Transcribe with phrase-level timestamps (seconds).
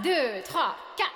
[0.00, 1.08] Deux, trois, quatre.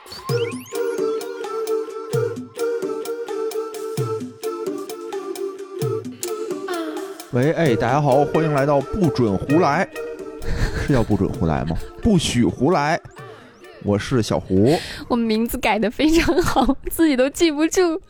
[7.30, 9.88] 喂，哎，大家好，欢迎来到不准胡来，
[10.84, 11.76] 是叫不准胡来吗？
[12.02, 13.00] 不许胡来，
[13.84, 14.76] 我是小胡。
[15.06, 18.02] 我们名字改的非常好， 自己都记不住。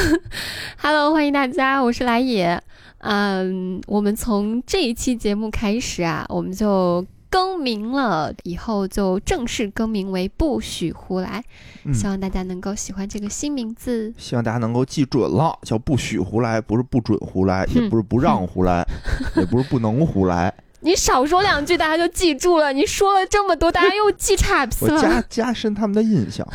[0.76, 2.62] Hello，欢迎大家，我是来也。
[2.98, 7.04] 嗯，我们从这一期节目开始啊，我们就
[7.34, 11.42] 更名了，以后就正式更名为不许胡来。
[11.84, 14.14] 嗯希望大家能够喜欢这个新名字。
[14.16, 18.86] 希望大家能够记准了，叫不许胡来，不是不准胡来，也不是不让胡来，
[19.34, 20.54] 也不是不能胡来。
[20.82, 22.72] 你少说两句，大家就记住了。
[22.72, 25.02] 你说了这么多，大家又记差我了。
[25.02, 26.46] 加加深他们的印象。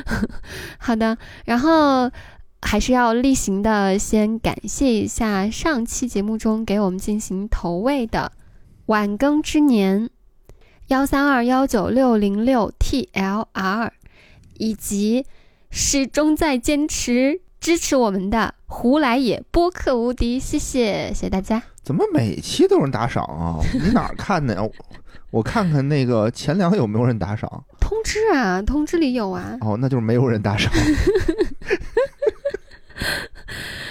[0.80, 2.10] 好的，然后
[2.62, 8.32] 还是要例行的先感谢一下上期节目中给我们进行投喂的
[8.86, 10.08] 晚更之年
[10.88, 13.90] 幺三二幺九六零六 TLR，
[14.58, 15.26] 以及
[15.68, 21.60] 始终在坚持支持我们的胡来也播客无敌，谢谢谢谢大家。
[21.82, 23.58] 怎么每期都有人打赏啊？
[23.82, 24.62] 你哪儿看的呀？
[24.62, 24.70] 我
[25.32, 27.64] 我看看那个前两有没有人打赏。
[27.80, 29.58] 通知啊，通知里有啊。
[29.62, 30.72] 哦，那就是没有人打赏。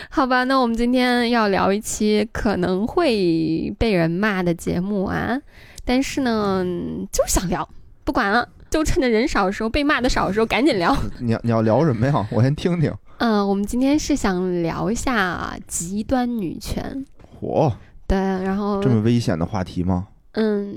[0.09, 5.38] 好吧，那我们今天要聊一期可能会被人骂的节目啊，
[5.86, 6.66] 但是呢，
[7.11, 7.67] 就是想聊，
[8.03, 10.95] 不管了，就趁着人少的时候，被骂的少的时候，赶紧聊。
[11.19, 12.28] 你要你要聊什么呀？
[12.31, 12.91] 我先听听。
[13.17, 17.06] 嗯、我们今天是想聊一下极端女权，
[17.39, 17.72] 嚯，
[18.06, 20.08] 对，然后这么危险的话题吗？
[20.33, 20.75] 嗯，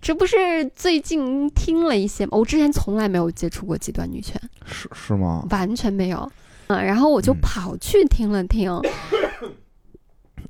[0.00, 2.38] 这不是最近听了一些吗？
[2.38, 5.44] 我之前从来没有接触过极端女权，是是吗？
[5.50, 6.26] 完全没有。
[6.68, 8.72] 嗯，然后我就嗯跑去听了听，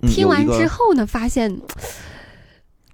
[0.03, 1.53] 嗯听完之后呢，发现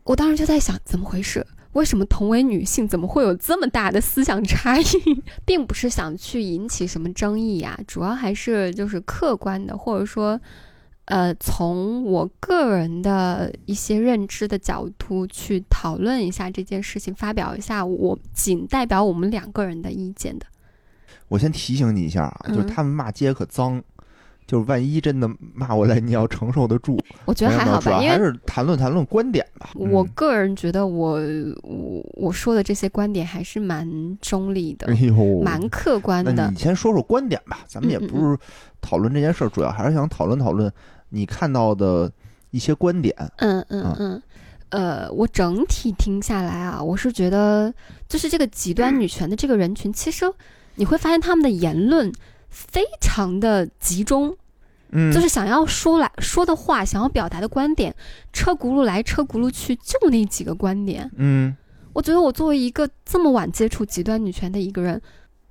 [0.05, 1.47] 我当时就在想，怎么回事？
[1.73, 4.85] 为什么同为女性，怎么会有这么大的思想差异？
[5.45, 10.41] 并不是想去引起什么争议呀、主要还是就是客观的，或者说，
[11.07, 20.47] 呃，从我个人的一些认知的角度去讨论一下这件事情，发表一下我仅代表我们两个人的意见的。
[21.27, 23.83] 我先提醒你一下啊，就是嗯他们骂街可脏，
[24.47, 26.99] 就是万一真的骂过来，你要承受得住。
[27.25, 29.71] 我觉得还好吧，还是谈论谈论观点吧。
[29.75, 31.21] 嗯我个人觉得我
[31.63, 33.89] 我我说的这些观点还是蛮
[34.21, 36.57] 中立的哎，呦，蛮客观的那你。
[36.57, 38.39] 先说说观点吧，咱们也不是
[38.81, 40.71] 讨论这件事儿，主要还是想讨论讨论
[41.09, 42.11] 你看到的
[42.51, 43.15] 一些观点。
[43.37, 44.23] 嗯嗯啊嗯，
[44.71, 47.73] 呃，我整体听下来啊，我是觉得
[48.09, 50.25] 就是这个极端女权的这个人群，其实
[50.75, 52.13] 你会发现他们的言论
[52.55, 54.35] 非常的集中，
[54.93, 57.93] 嗯，就是想要说来说的话，想要表达的观点，
[58.33, 61.11] 车轱辘来车轱辘去，就那几个观点。
[61.17, 61.55] 嗯
[61.93, 65.01] 我觉得我作为一个这么晚接触极端女权的一个人，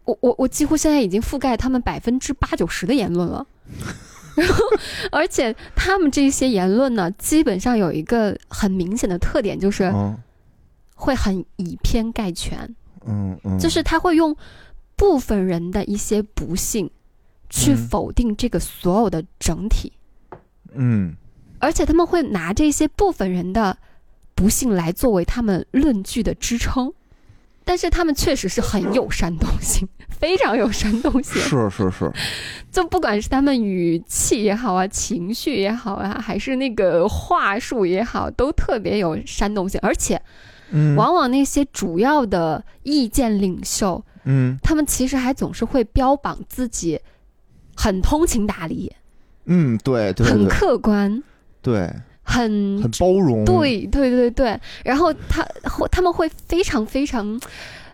[0.05, 3.45] 我我我几乎现在已经覆盖他们百分之八九十的言论了。
[4.35, 4.63] 然后，
[5.11, 10.17] 而且他们这些言论呢，基本上有一个很明显的特点，就是嗯
[10.95, 12.75] 会很以偏概全，
[13.05, 14.35] 嗯嗯，就是他会用
[15.03, 16.89] 部分人的一些不幸
[17.49, 19.91] 去嗯否定这个所有的整体。
[20.73, 21.13] 嗯
[21.59, 23.77] 而且他们会拿这些部分人的
[24.33, 26.93] 不幸来作为他们论据的支撑，
[27.65, 31.41] 但是他们确实是很有煽动性， 非常有煽动性。
[31.41, 32.11] 是是是，
[32.71, 39.77] 就不管是他们语气也好啊，情绪也好啊，还是那个话术也好，都特别有煽动性。
[39.83, 40.21] 而且，
[40.71, 46.99] 嗯往往那些主要的意见领袖，嗯他们其实还总是会标榜自己
[47.75, 48.91] 很通情达理，
[49.45, 51.21] 嗯，对对很客观，
[51.61, 51.91] 对，
[52.21, 53.43] 很很包容。
[53.45, 57.39] 对对对对，然后他会他们会非常非常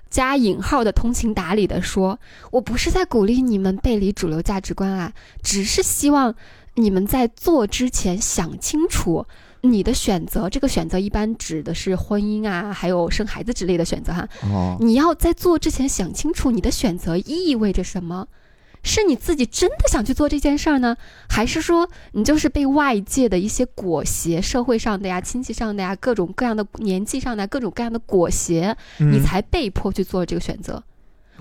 [0.09, 2.19] 加引号的通情达理的说，
[2.51, 6.35] 我不是在鼓励你们背离主流价值观啊，只是希望
[6.75, 9.25] 你们在做之前想清楚。
[9.61, 14.27] 你的选择，这个选择一般指的是婚姻啊，还有生孩子之类的选择哈。
[14.43, 18.27] 哦，你要在做之前想清楚你的选择意味着什么，
[18.83, 20.95] 是你自己真的想去做这件事儿呢，
[21.27, 30.81] 还是说你就是被外界的一些裹挟，社会上的呀、亲戚上的呀、各种各样的年纪上的各种各样的裹挟，你嗯才被迫去做这个选择？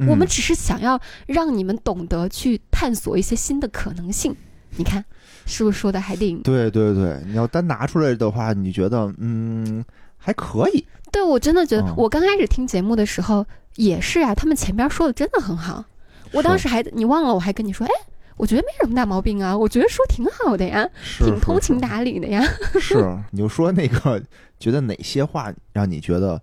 [0.00, 4.36] 嗯我们只是想要让你们懂得去探索一些新的可能性。
[4.76, 5.04] 你看，
[5.46, 6.42] 是不是说的还挺？
[6.42, 9.84] 对对对，你要单拿出来的话，你觉得嗯
[10.16, 10.84] 还可以。
[11.10, 13.44] 对我真的觉得嗯，我刚开始听节目的时候
[13.76, 15.84] 也是啊，他们前边说的真的很好。
[16.32, 17.90] 我当时还你忘了，我还跟你说，哎，
[18.36, 22.44] 我觉得没什么大毛病啊，我觉得说挺好的呀，是挺通情达理的呀。
[22.78, 24.22] 是，你就说那个，
[24.60, 26.40] 觉得哪些话让你觉得，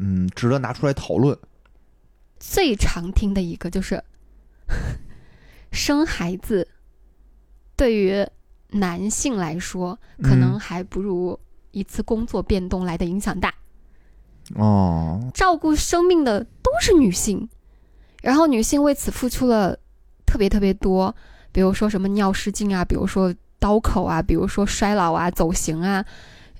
[0.00, 1.38] 嗯，值得拿出来讨论？
[2.40, 4.02] 最常听的一个就是，
[5.70, 6.66] 生孩子
[7.76, 8.26] 对于
[8.70, 10.58] 男性来说，可能嗯。
[10.58, 11.38] 还不如
[11.70, 13.52] 一次工作变动来的影响大。
[14.54, 17.48] 哦，照顾生命的都是女性，
[18.22, 19.76] 然后女性为此付出了
[20.24, 21.14] 特别特别多，
[21.52, 26.04] 比如说什么尿失禁啊，比如说刀口啊，比如说衰老啊、走形啊、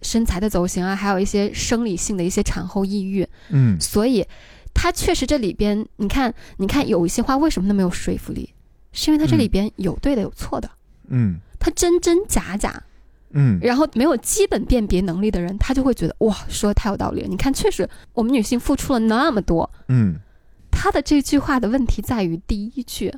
[0.02, 3.26] 身材的走形啊，还有一些生理性的一些产后抑郁。
[3.50, 3.80] 嗯。
[3.80, 4.26] 所以，
[4.74, 8.52] 它确实这里边，你看，你看有一些话为什么那么有说服力，
[8.92, 10.72] 是因为它这里边有对的有错的，嗯
[11.58, 12.82] 它真真假假，
[13.30, 13.58] 嗯。
[13.60, 17.28] 然后没有基本辨别能力的人，他就会觉得哇，说的太有道理了。
[17.28, 20.16] 你看，确实我们女性付出了那么多，嗯。
[20.70, 23.14] 他的这句话的问题在于第一句，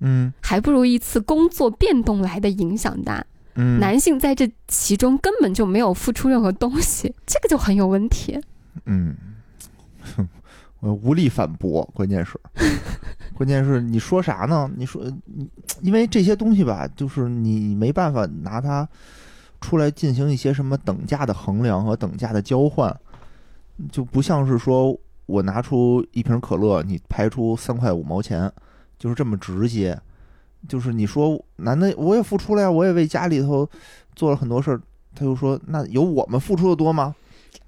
[0.00, 0.32] 嗯。
[0.40, 3.24] 还不如一次工作变动来的影响大。
[3.58, 8.38] 嗯，男性在这其中根本就没有付出任何东西，这个就很有问题。
[8.84, 9.16] 嗯，
[10.14, 10.28] 哼
[10.80, 12.38] 我无力反驳，关键是，
[13.36, 14.70] 关键是你说啥呢？
[14.76, 15.46] 你说你，
[15.82, 18.88] 因为这些东西吧，就是你没办法拿它
[19.60, 22.98] 出来进行一些什么等价的衡量和等价的交换，
[23.92, 28.50] 就不像是说我拿出一瓶可乐，你排出三块五毛钱，
[28.98, 30.00] 就是这么直接。
[30.66, 33.68] 就是你说男的我也付出了呀，我也为家里头
[34.14, 34.80] 做了很多事儿，
[35.14, 37.14] 他就说那有我们付出的多吗？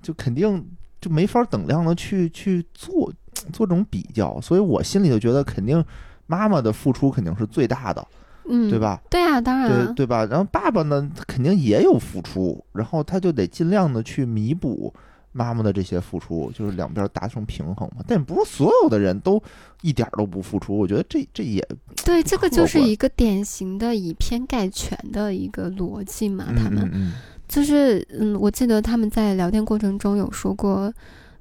[0.01, 0.67] 就肯定
[0.99, 3.13] 就没法等量的去去做
[3.53, 5.85] 做这种比较，所以我心里就觉得肯定
[6.27, 8.07] 妈妈的付出肯定是最大的，
[8.49, 8.79] 嗯，对？
[8.79, 9.01] 吧？
[9.09, 10.25] 对啊，当然啊，对对吧？
[10.27, 14.93] 然后爸爸呢，肯定也有付出，然后他就得尽量的去弥补
[15.33, 18.03] 妈妈的这些付出，就是两边达成平衡嘛。
[18.07, 19.41] 但不是所有的人都
[19.83, 21.67] 一点儿都不付出，我觉得这这也
[22.05, 26.47] 对，这个就是一个典型的以偏概全的一个逻辑嘛。
[26.49, 27.13] 他们嗯嗯
[27.47, 30.93] 就是，嗯，我记得他们在聊天过程中有说过，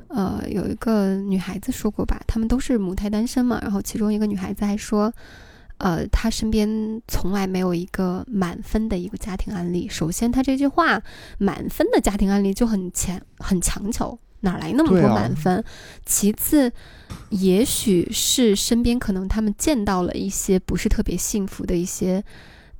[0.09, 5.11] 呃，有一个女孩子说过吧，他们都是母胎单身嘛，然后其中一个女孩子还说，
[5.79, 9.87] 呃，她身边从来没有一个满分的一个家庭案例。
[9.89, 11.01] 首先，她这句话
[11.37, 15.63] 满分的家庭案例就很强很强求，哪来那么多满分？
[16.05, 16.71] 其次，
[17.29, 22.23] 也许是身边可能他们见到了一些不是特别幸福的一些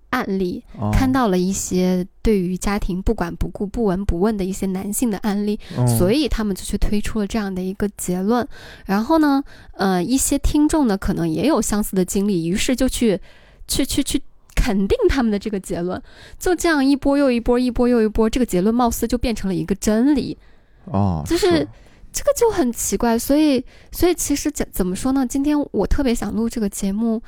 [0.10, 8.48] 案例，嗯，看到了一些对于家庭不管不顾、不闻不问的一些男性的案例，嗯所以他们就去推出了这样的一个结论。
[8.86, 9.44] 然后呢，
[9.74, 13.20] 呃，一些听众呢可能也有相似的经历，于是就去
[13.68, 14.22] 去去去
[14.56, 16.02] 肯定他们的这个结论。
[16.40, 20.38] 就这样一波又一波，一波又一波，这个结论貌似就变成了一个真理。
[20.86, 21.68] 哦，就是
[22.14, 25.28] 这个就很奇怪，所以，所以其实怎怎么说呢？
[25.28, 27.22] 今天我特别想录这个节目，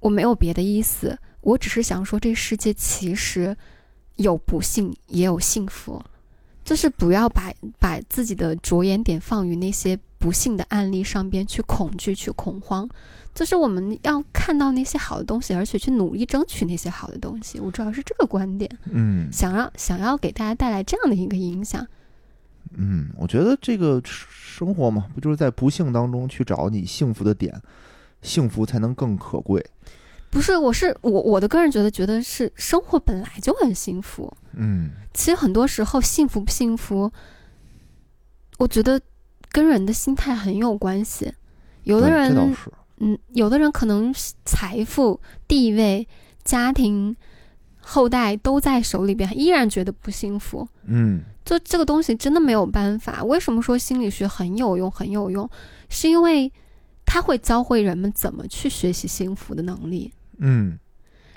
[0.00, 3.56] 我没有别的意思，我只是想说，这世界其实
[4.16, 6.02] 有不幸，也有幸福，
[6.64, 12.88] 就是不要把把自己的着眼点放于那些不幸的案例上边去恐惧、去恐慌。
[13.34, 17.60] 就是我们要看到那些好的东西，而且去努力争取那些好的东西。
[17.60, 21.86] 我主要是这个观点，嗯想让想要给大家带来这样的一个影响。
[22.72, 27.62] 嗯，我觉得这个生活嘛，不就是在不幸当中去找你幸福的点，
[28.22, 29.64] 幸福才能更可贵。
[30.30, 34.32] 不是，我是我我的个人觉得，觉得是生活本来就很幸福。
[34.52, 37.10] 嗯其实很多时候，幸福不幸福，
[38.58, 39.00] 我觉得
[39.50, 41.32] 跟人的心态很有关系。
[41.84, 42.54] 有的人，
[42.98, 44.14] 嗯，有的人可能
[44.44, 46.06] 财富、地位、
[46.44, 47.16] 家庭、
[47.80, 50.68] 后代都在手里边，依然觉得不幸福。
[50.84, 53.24] 嗯就这个东西真的没有办法。
[53.24, 54.90] 为什么说心理学很有用？
[54.90, 55.48] 很有用，
[55.88, 56.52] 是因为
[57.06, 60.12] 它会教会人们怎么去学习幸福的能力。
[60.38, 60.78] 嗯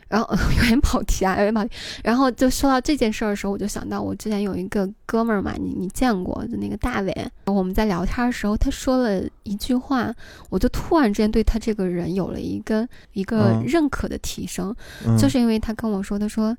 [0.07, 0.27] 然后
[0.57, 1.71] 有点跑题啊，有点跑题。
[2.03, 10.13] 然后就说到这件事儿的时候，我就想到我之前有一个哥们儿嘛，你你见过的那个大伟，我们在聊天的时候，他说了一句话，
[10.49, 14.75] 我就突然之间对他这个人有了一个一个嗯认可的提升，
[15.07, 16.55] 嗯，就是因为他跟我说，他说。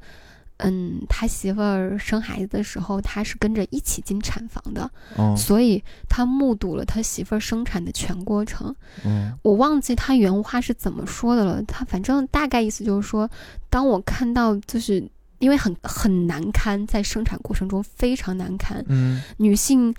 [0.63, 8.75] 嗯，他媳妇儿生孩子的时候，他是跟着一起进产房的，嗯所以他目睹了他媳妇儿生产的全过程。
[9.05, 13.29] 嗯我忘记他原话是怎么说的了，他反正大概意思就是说，
[13.69, 15.03] 当我看到就是
[15.39, 19.21] 因为很很难堪，在生产过程中非常难堪，嗯。
[19.39, 19.95] 女性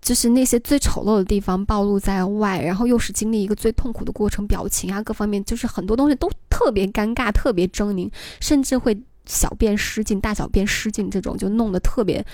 [0.00, 12.24] 就是那些最丑陋的地方暴露在外，然后又是经历一个最痛苦的过程，表情啊各方面就是很多东西都特别尴尬、特别狰狞，甚至会小便失禁、大小便失禁这种，就弄得特别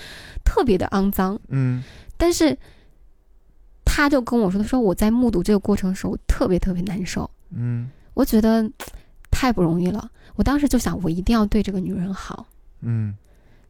[0.43, 1.39] 特别的肮脏。
[1.49, 1.83] 嗯
[2.17, 2.57] 但是
[3.85, 7.29] 他就跟我说，他说我在目睹这个过程的时候，我特别特别难受。
[7.51, 8.69] 嗯我觉得
[9.31, 10.09] 太不容易了。
[10.35, 12.45] 我当时就想，我一定要对这个女人好。
[12.81, 13.15] 嗯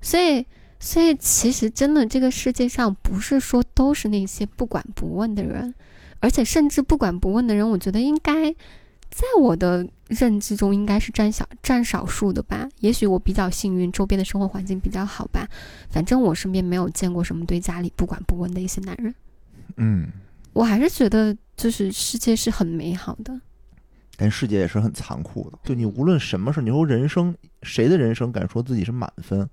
[0.02, 0.46] 所以，
[0.80, 5.74] 所以其实真的这个世界上不是说都是那些不管不问的人，
[6.20, 8.54] 而且甚至不管不问的人，我觉得应该
[9.10, 12.68] 在我的认知中应该是占小占少数的吧。
[12.80, 15.48] 也许我比较幸运，周边的生活环境比较好吧。
[15.90, 19.14] 反正我身边没有见过什么对家里不管不问的一些男人。
[19.78, 20.08] 嗯，
[20.54, 23.40] 我还是觉得，就是世界是很美好的。
[24.16, 25.58] 但世界也是很残酷的。
[25.64, 29.50] 就你无论什么事，你说人生谁的人生敢说自己是满分？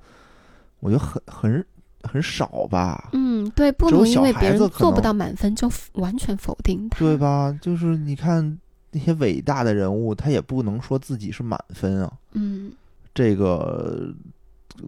[0.81, 1.67] 我觉得很很
[2.03, 6.99] 很少吧，嗯，对，不能因为别人做不到满分就完全否定他。
[6.99, 7.57] 对吧？
[7.63, 8.59] 就是你看
[8.97, 12.13] 那些伟大的人物，他也不能说自己是满分啊。
[12.33, 12.73] 嗯
[13.15, 14.15] 这个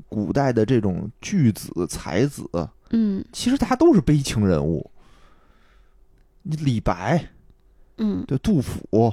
[0.09, 2.49] 古代的这种巨子才子，
[2.91, 4.91] 嗯其实他都是悲情人物。
[6.43, 7.23] 你李白，
[7.99, 9.13] 嗯，对杜甫，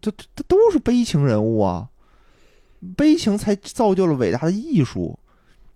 [0.00, 1.88] 这这这都是悲情人物啊，
[2.96, 5.16] 悲情才造就了伟大的艺术。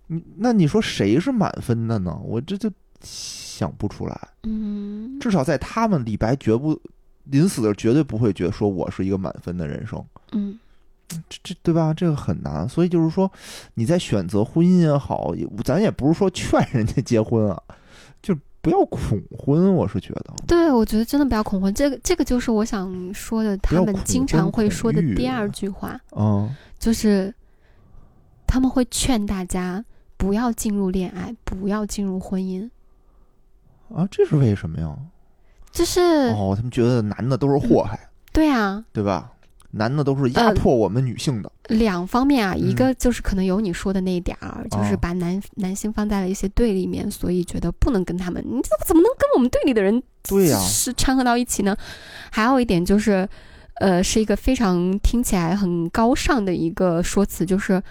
[0.07, 2.19] 你那你说谁是满分的呢？
[2.23, 2.69] 我这就
[3.01, 4.27] 想不出来。
[4.43, 6.79] 嗯，至少在他们，李白绝不
[7.29, 10.57] 临死的绝对不会觉得说我是一个满分的人生，嗯
[11.07, 11.93] 这这对吧？
[11.93, 12.67] 这个很难。
[12.67, 13.31] 所以就是说，
[13.75, 17.61] 你在选择婚姻也好，也咱也不是说劝人家结婚啊，
[18.21, 19.73] 就不要恐婚。
[19.73, 27.33] 我是觉得，对，我觉得真的不要恐婚，这个这个就是我想说的，他们经常会说的第二句话，嗯就是
[28.45, 29.83] 他们会劝大家
[30.17, 32.69] 不要进入恋爱，不要进入婚姻，
[33.95, 34.93] 啊，这是为什么呀？
[35.77, 39.31] 就是、哦，他们觉得男的都是祸害，对啊，对吧？
[39.71, 41.51] 男的都是压呃迫我们女性的。
[41.67, 51.75] 两方面啊，一嗯个就是可能有你说的那一点儿，就是哦把男男性放在了一些对立面，所以觉得不能跟他们，你这怎么能跟我们对立的人对呀、是掺和到一起呢？
[52.31, 53.27] 还有一点就是，
[53.75, 57.83] 呃，是一个非常听起来很高尚的一个说辞，就是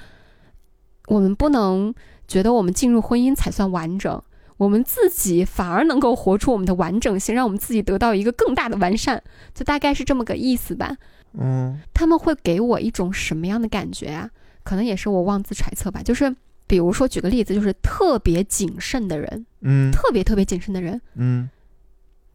[1.09, 1.95] 我们不能
[2.27, 4.21] 觉得我们进入婚姻才算完整。
[4.57, 9.23] 我们自己反而能够活出我们的完整性，让我们自己得到一个更大的完善，
[9.55, 10.97] 就大概是这么个意思吧。
[11.39, 14.31] 嗯他们会给我一种什么样的感觉啊？
[14.65, 16.03] 可能也是我妄自揣测吧。
[16.03, 16.35] 就是
[16.67, 21.51] 比如说举个例子，就是特别谨慎的人，嗯特别特别谨慎的人，嗯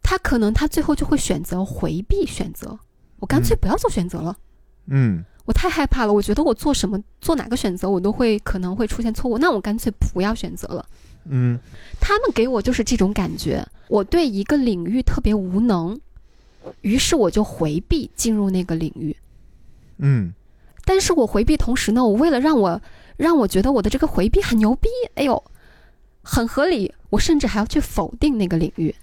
[0.04, 2.78] 他可能他最后就会选择回避选择，
[3.20, 4.38] 我干脆嗯不要做选择了。
[4.88, 10.86] 嗯我太害怕了，我觉得我做什么做哪个选择，我都会可能会出现错误，那我干脆不要选择了。
[11.26, 11.60] 嗯
[12.00, 16.00] 他们给我就是这种感觉，我对一个领域特别无能，
[16.82, 19.16] 于是我就回避进入那个领域。
[19.98, 20.34] 嗯
[20.84, 22.82] 但是我回避同时呢，我为了让我
[23.18, 25.44] 让我觉得我的这个回避很牛逼，哎呦，
[26.24, 28.94] 很合理，我甚至还要去否定那个领域。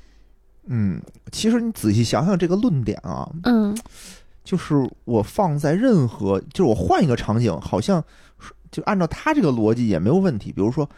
[0.67, 3.77] 嗯，其实你仔细想想这个论点啊，嗯
[4.45, 8.03] 就是我放在任何，就是我换一个场景，好像
[8.73, 10.51] 就按照他这个逻辑也没有问题。
[10.51, 10.89] 比如说，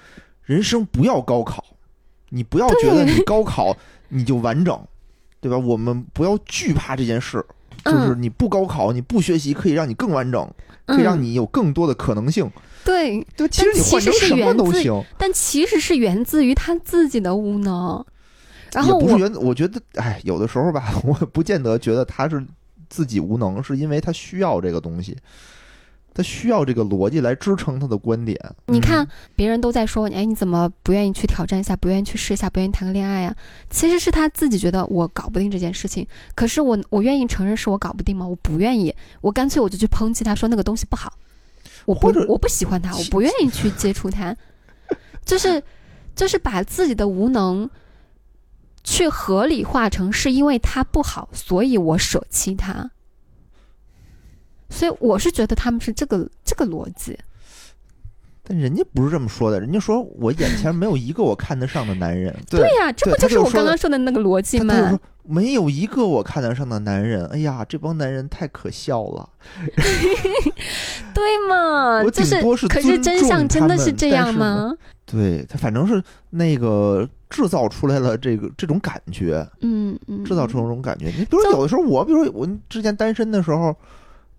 [0.45, 1.65] 人生不要高考，
[2.31, 3.77] 你不要觉得你高考
[4.09, 4.81] 你就完整，
[5.41, 5.57] 对吧？
[5.57, 7.45] 我们不要惧怕这件事，
[7.85, 10.49] 就是嗯你不高考，你不学习，可以让你更完整，
[10.87, 12.51] 可以让嗯你有更多的可能性。
[12.85, 18.05] 对，对，其实你换成什么都行，但其实是源自于他自己的无能。
[18.73, 22.45] 然后也不是源，我觉得，哎，有的时候吧， 我不见得觉得他是
[22.89, 25.17] 自己无能，是因为他需要这个东西，
[26.13, 28.39] 他需要这个逻辑来支撑他的观点。
[28.67, 33.35] 你看，别人都在说你，哎，你怎么不愿意去挑战一下，不愿意去试一下，不愿意谈个恋爱呀、
[33.71, 38.27] 其实是他自己觉得我搞不定这件事情，可是我我愿意承认是我搞不定吗？
[38.27, 41.13] 我不愿意，我干脆我就去抨击他说那个东西不好，
[41.87, 44.37] 我不我不喜欢他，我不愿意去接触他，
[45.25, 45.63] 就是
[46.17, 47.71] 就是把自己的无能
[48.83, 52.91] 去合理化成是因为他不好，所以我舍弃它。
[54.71, 57.19] 所以我是觉得他们是这个这个逻辑，
[58.45, 62.35] 但人家不是这么说的，人家说我眼前没有一个我看得上的男人。
[62.49, 67.25] 对对呀、这不就是我刚刚说的那个逻辑吗没有一个我看得上的男人。
[67.27, 69.29] 哎呀，这帮男人太可笑了。
[71.15, 72.03] 对吗？
[72.05, 74.73] 就是，多是可是真相真的是这样吗？
[75.05, 81.07] 对他反正是那个制造出来了这个这种感觉，嗯嗯，制造出这种感觉。
[81.17, 83.77] 你比如就有的时候我，比如说我之前单身的时候，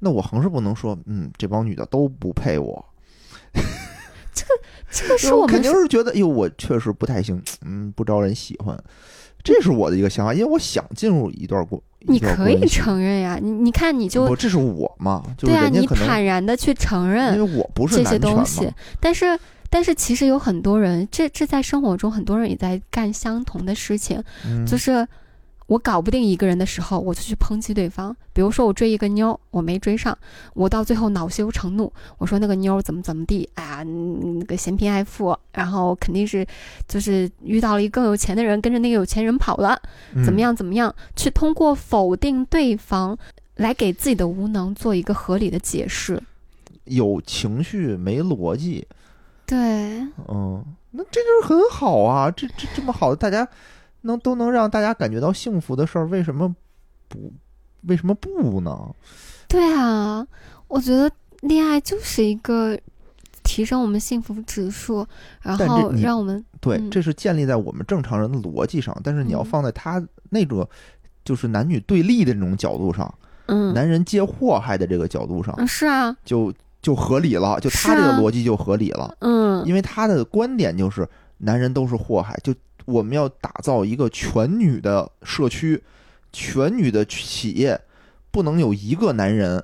[0.01, 2.85] 那我横是不能说，嗯，这帮女的都不配我。
[4.33, 4.51] 这个
[4.89, 8.77] 这个是我们定是觉得，哟，我确实不太行，嗯，不招人喜欢。
[9.43, 19.37] 这是我的一个想法，因为我想进入一段过，你可以承认呀，你你看你就，这是我嘛，就是对啊，你坦然的去承认因为我不是这些东西嘛，，但是
[19.69, 25.07] 但是其实有很多人，这这在生活中很多人也在干相同的事情，嗯，就是
[25.71, 28.13] 我搞不定一个人的时候，我就去抨击对方。
[28.33, 30.17] 比如说我追一个妞，我没追上，
[30.53, 36.45] 我到最后恼羞成怒，我说那个妞怎么怎么地，哎呀，嗯那个嫌贫爱富，然后肯定是
[36.89, 39.81] 就是遇到了一个更有钱的人，跟着那个有钱人跑了，
[40.13, 40.41] 嗯怎么？
[40.41, 43.17] 样怎么样，去通过否定对方
[43.55, 46.21] 来给自己的无能做一个合理的解释。
[46.83, 48.85] 有情绪没逻辑，
[49.45, 49.57] 对，
[50.27, 53.47] 嗯，那这就是很好啊，这这这么好的，大家
[54.01, 56.55] 能都能让大家感觉到幸福的事儿，为什么
[57.07, 57.31] 不？
[57.87, 58.77] 为什么不呢？
[59.47, 60.25] 对啊，
[60.67, 62.77] 我觉得恋爱就是一个
[63.41, 65.03] 提升我们幸福指数，
[65.41, 70.67] 然后让我们对，嗯这是建立在我们正常人的逻辑上，但是你要嗯放在他那种
[71.25, 73.11] 就是男女对立的那种角度上，
[73.47, 76.53] 嗯男人皆祸害的这个角度上，嗯是啊，就
[76.83, 82.53] 就合理了，就他这个逻辑就合理了，嗯因为他的观点就是男人都是祸害，就
[82.91, 85.81] 我们要打造一个全女的社区，
[86.33, 87.79] 全女的企业，
[88.31, 89.63] 不能有一个男人，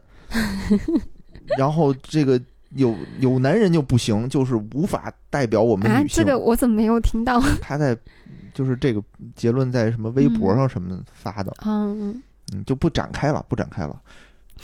[1.57, 2.41] 然后这个
[2.72, 6.24] 有有男人就不行，就是无法代表我们啊，女性。
[6.24, 7.41] 这个我怎么没有听到？
[7.62, 7.98] 他在
[8.53, 9.03] 就是这个
[9.36, 12.22] 结论在什么微博上什么发的，嗯，
[12.53, 14.01] 嗯，就不展开了，不展开了。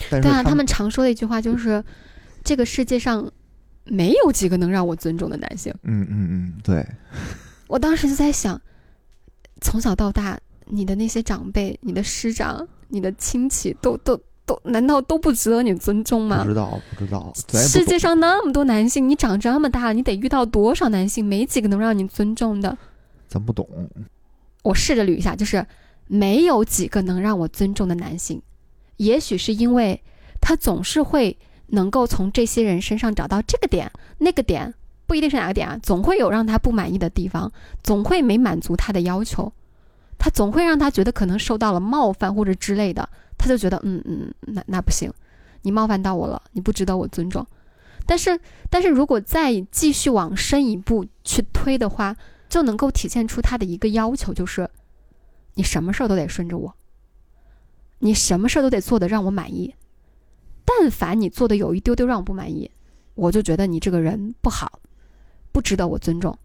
[0.09, 1.83] 但是对啊，他们们常说的一句话就是，
[2.43, 3.31] 这个世界上
[3.85, 5.71] 没有几个能让我尊重的男性。
[5.83, 6.85] 嗯嗯嗯，对，
[7.73, 8.61] 我当时就在想，
[9.59, 14.15] 从小到大，你的那些长辈、你的师长、你的亲戚，都都
[14.45, 16.49] 都，难道都不值得你尊重吗不？
[16.49, 22.77] 知道不知道，世界上那么多男性，你长这么大了，你得遇到多少男性，没几个能让你尊重的。
[23.27, 23.67] 咱不懂，
[24.61, 25.65] 我试着捋一下，就是
[26.05, 28.39] 没有几个能让我尊重的男性，
[28.97, 29.99] 也许是因为
[30.39, 34.75] 他总是会能够从这些人身上找到这个点、那个点，
[35.05, 37.51] 不一定是哪个点啊，总会有让他不满意的地方，
[37.83, 39.51] 总会没满足他的要求，
[40.17, 43.07] 他总会让他觉得可能受到了冒犯或者之类的，
[43.37, 45.11] 他就觉得嗯嗯，那那不行，
[45.63, 47.45] 你冒犯到我了，你不值得我尊重。
[48.05, 52.15] 但是，但是如果再继续往深一步去推的话，
[52.49, 54.69] 就能够体现出他的一个要求，就是
[55.53, 56.75] 你什么事儿都得顺着我，
[57.99, 59.73] 你什么事儿都得做的让我满意。
[60.65, 62.69] 但凡你做的有一丢丢让我不满意，
[63.15, 64.79] 我就觉得你这个人不好，
[65.53, 66.37] 不值得我尊重。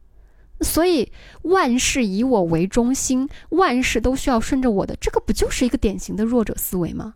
[0.61, 1.11] 所以
[1.43, 7.15] 万事以我为中心，万事都需要顺着我的，这个不就是一个典型的弱者思维吗？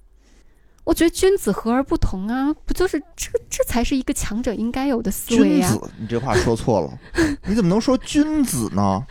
[0.84, 5.70] 我觉得君子和而不同啊，不就是这这才是一个强者应该有的思维啊！
[5.70, 6.98] 君子，你这话说错了，
[7.46, 9.06] 你怎么能说君子呢？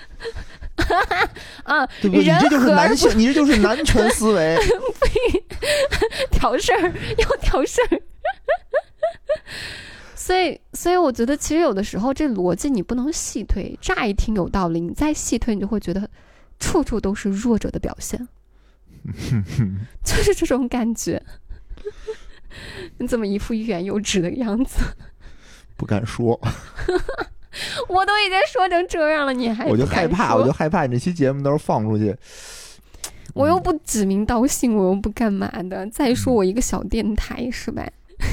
[1.64, 2.20] 啊，对不对？
[2.20, 4.58] 你人这就是男性， 你这就是男权思维。
[6.32, 8.02] 挑事儿要挑事儿。
[10.22, 16.08] 所以，所以我觉得其实有的时候这逻辑你不能细推，乍一听有道理，你再细推，你就会觉得
[16.60, 18.28] 处处都是弱者的表现，
[20.06, 21.24] 就是这种感觉。
[23.00, 24.84] 你怎么一副欲言又止的样子？
[25.76, 26.40] 不敢说，
[27.90, 32.16] 我都已经说成这样了，你还我就害怕，我就害怕你这期节目到时候放出去，
[33.34, 35.88] 我又不指名道姓，我又不干嘛的。
[35.88, 37.90] 再嗯说我一个小电台是吧？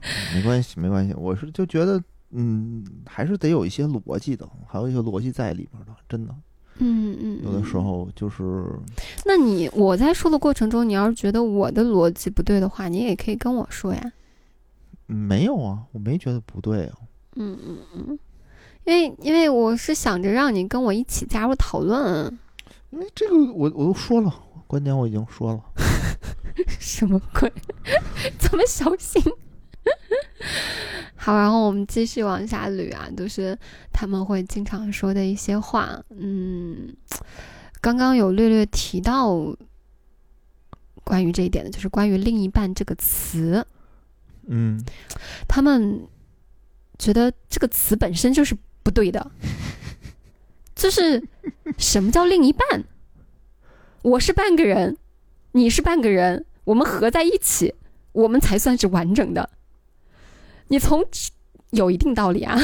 [0.34, 1.14] 没关系，没关系。
[1.14, 6.34] 我是就觉得，嗯，还是得有一些逻辑的，还有一些逻辑在里边的，真的。
[6.80, 8.64] 嗯嗯，有的时嗯候就是，
[9.24, 14.12] 那你我在说的过程中，你要是觉得我的逻辑不对的话，你也可以跟我说呀。
[15.08, 16.94] 嗯没有啊，我没觉得不对啊。
[17.36, 18.18] 嗯嗯嗯，
[18.84, 22.38] 因为因为我是想着让你跟我一起加入讨论，
[22.90, 24.32] 因为这个我我都说了，
[24.68, 25.60] 观点我已经说了。
[26.78, 27.50] 什么鬼？
[28.38, 29.22] 怎么小心？
[31.16, 33.58] 好，然后我们继续往下捋啊，都是
[33.92, 36.00] 他们会经常说的一些话。
[36.10, 36.94] 嗯，
[37.80, 39.36] 刚刚有略略提到
[41.04, 43.66] 关于这一点的，就是关于“另一半”这个词。
[44.46, 44.80] 嗯，
[45.48, 46.06] 他们
[46.98, 49.30] 觉得这个词本身就是不对的，
[50.74, 51.22] 就是
[51.76, 52.84] 什么叫另一半？
[54.02, 54.96] 我是半个人，
[55.52, 57.74] 你是半个人，我们合在一起，
[58.12, 59.50] 我们才算是完整的。
[60.68, 61.04] 你从
[61.72, 62.58] 有一定道理啊，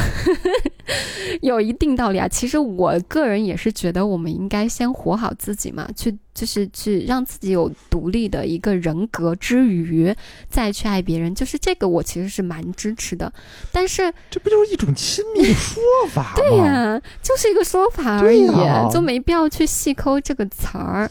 [1.42, 2.26] 有一定道理啊。
[2.28, 10.14] 其实我个人也是觉得，我们应该先活好自己嘛，去就是去让自己有独立的一个人格之余，
[10.48, 13.32] 再去爱别人，就是这个我其实是蛮支持的。
[13.70, 16.34] 但是，这不就是一种亲密的说法吗？
[16.36, 21.10] 对呀、就是一个说法而已，呀就没必要去细抠这个词儿。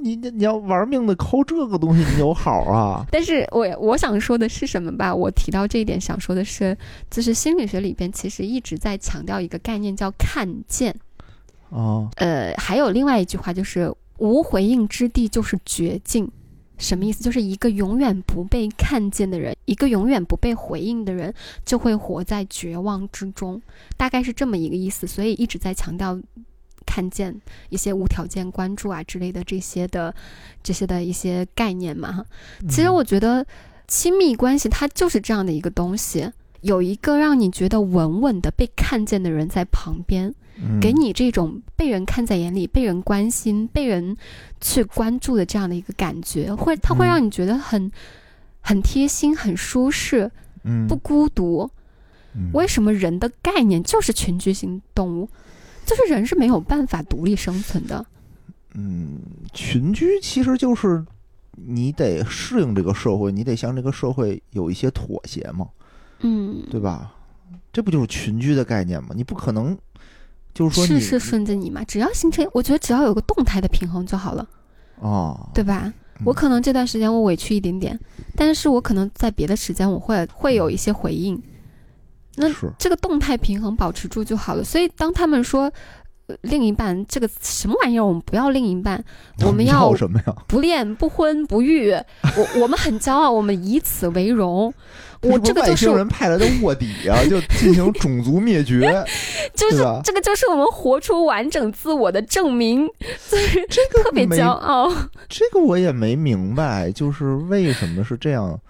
[0.00, 3.06] 你你你要玩命的抠这个东西，你有好啊？
[3.12, 5.14] 但是我我想说的是什么吧？
[5.14, 6.76] 我提到这一点，想说的是，
[7.08, 10.94] 就是心理学里边其实一直在强调一个概念叫看见。
[11.68, 13.90] 哦，呃，还有另外一句话就是
[14.22, 16.30] 无回应之地就是绝境。
[16.78, 17.22] 什么意思？
[17.22, 23.60] 就是一个永远不被看见的人，一个永远不被回应的人，就会活在绝望之中，
[23.96, 25.06] 大概是这么一个意思。
[25.06, 26.20] 所以一直在强调
[26.86, 30.14] 看见一些无条件关注啊之类的这些的
[30.62, 32.12] 这些的一些概念嘛。
[32.12, 32.26] 哈，
[32.68, 33.44] 其实我觉得
[33.86, 36.32] 亲密关系它就是这样的一个东西，
[36.62, 40.34] 有一个让你觉得稳稳的被看见的人在旁边。
[40.56, 44.16] 嗯给你这种被人看在眼里、被人关心、被人
[44.60, 47.90] 去关注的这样的一个感觉，会它会嗯让你觉得很、
[48.60, 50.30] 很贴心、很舒适，
[50.64, 51.70] 嗯不孤独。
[52.34, 55.28] 嗯为什么人的概念就是群居性动物？
[55.84, 58.06] 就是人是没有办法独立生存的。
[58.74, 59.20] 嗯，
[59.52, 61.04] 群居其实就是
[61.56, 65.68] 你得适应这个社会，你得向这个社会有一些妥协嘛，
[66.20, 67.12] 嗯，对吧？
[67.70, 69.10] 这不就是群居的概念吗？
[69.14, 69.76] 你不可能
[70.54, 74.46] 就是说事事顺着你嘛，只要形成，我觉得只要有个动态的平衡就好了，
[75.00, 75.82] 哦，对吧？
[75.86, 75.92] 嗯
[76.24, 77.98] 我可能这段时间我委屈一点点，
[78.36, 81.42] 但是我可能在别的时间我会会有一些回应。
[82.36, 82.46] 那
[82.78, 84.62] 这个动态平衡保持住就好了。
[84.62, 85.72] 所以当他们说、呃
[86.40, 89.02] 另一半这个什么玩意儿，我们不要另一半，
[89.46, 90.34] 我们要要什么呀？
[90.48, 91.92] 不恋不婚不育，
[92.36, 94.72] 我我们很骄傲，我们以此为荣。
[95.22, 98.80] 我这个就是星人派来的卧底啊， 就进行种族灭绝，
[99.54, 102.88] 就是这个就是我们活出完整自我的证明，
[103.30, 104.92] 就是这个特别骄傲。
[105.28, 108.60] 这个我也没明白，就是为什么是这样？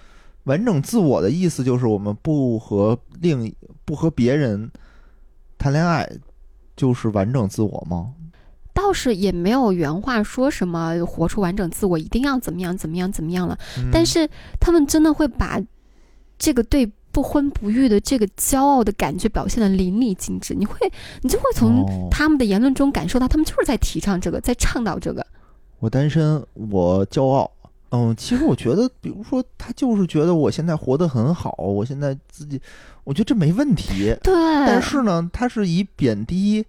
[0.44, 3.54] 完整自我的意思就是我们不和另
[3.86, 4.70] 不和别人
[5.56, 6.06] 谈恋爱，
[6.76, 8.12] 就是完整自我吗？
[8.74, 15.60] 倒是也没有原话说什么活出完整自我一定要怎么样怎么样怎么样了，嗯但是他们真的会把
[16.38, 20.74] 这个对不婚不育的这个骄傲的感觉表现的淋漓尽致，你会
[21.20, 25.24] 你就会从哦他们的言论中感受到，他们就是在提倡这个，在倡导这个。
[25.78, 27.50] 我单身，我骄傲。
[27.90, 32.58] 嗯，其实我觉得，比如说，他就是觉得我现在活得很好，我现在自己，
[33.04, 34.16] 我觉得这没问题。
[34.22, 34.32] 对，
[34.66, 36.64] 但是呢，他是以贬低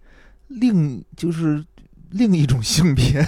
[0.48, 1.63] 另就是
[2.12, 3.26] 另一种性别。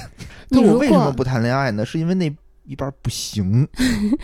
[0.50, 1.86] 那我为什么不谈恋爱呢？
[1.86, 2.34] 是因为那
[2.66, 3.68] 一半不行。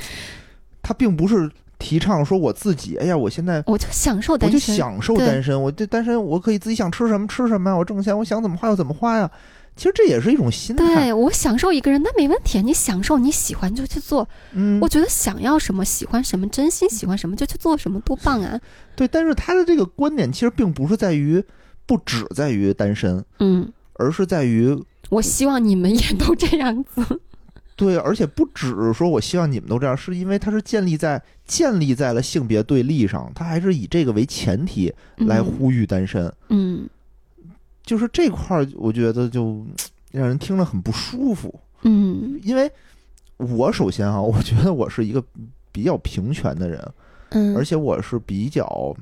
[0.81, 9.29] 他并不是提倡说我自己，哎呀，我现在我就享受单身我就享受单身，我这单身我可以自己想吃什么吃什么呀，我挣钱我想怎么花就怎么花呀。
[9.75, 10.85] 其实这也是一种心态。
[10.85, 12.61] 对我享受一个人，那没问题啊。
[12.61, 14.27] 你享受，你喜欢就去做。
[14.53, 18.59] 嗯，我觉得想要什么，喜欢什么，真心喜欢什么就去做什么，多棒啊！
[18.95, 21.43] 对，但是他的这个观点其实并不是在于，
[21.85, 24.77] 不只在于单身，嗯，而是在于
[25.09, 27.19] 我希望你们也都这样子。
[27.75, 36.87] 对，而且不只是说我希望你们都这样，是因为它是建立在建立在了性别对立上，他还是以这个为前提来嗯呼吁单身，嗯
[37.83, 39.65] 就是这块儿我觉得就
[40.11, 42.71] 让人听了很不舒服，嗯因为
[43.37, 45.23] 我首先啊，我觉得我是一个
[45.71, 46.93] 比较平权的人，
[47.29, 48.95] 嗯，而且我是比较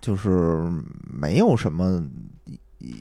[0.00, 0.62] 就是
[1.10, 2.04] 没有什么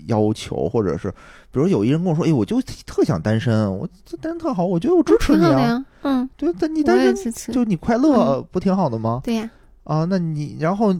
[0.07, 1.11] 要求，或者是
[1.51, 5.85] 比如有一人跟我说，哎，我就特想单身，我这单身特好，我觉得我支持你啊。
[6.01, 7.31] 嗯，对，但你单身。
[7.53, 9.21] 就你快乐不挺好的吗？
[9.23, 9.49] 对呀，
[9.83, 10.95] 啊，那你然后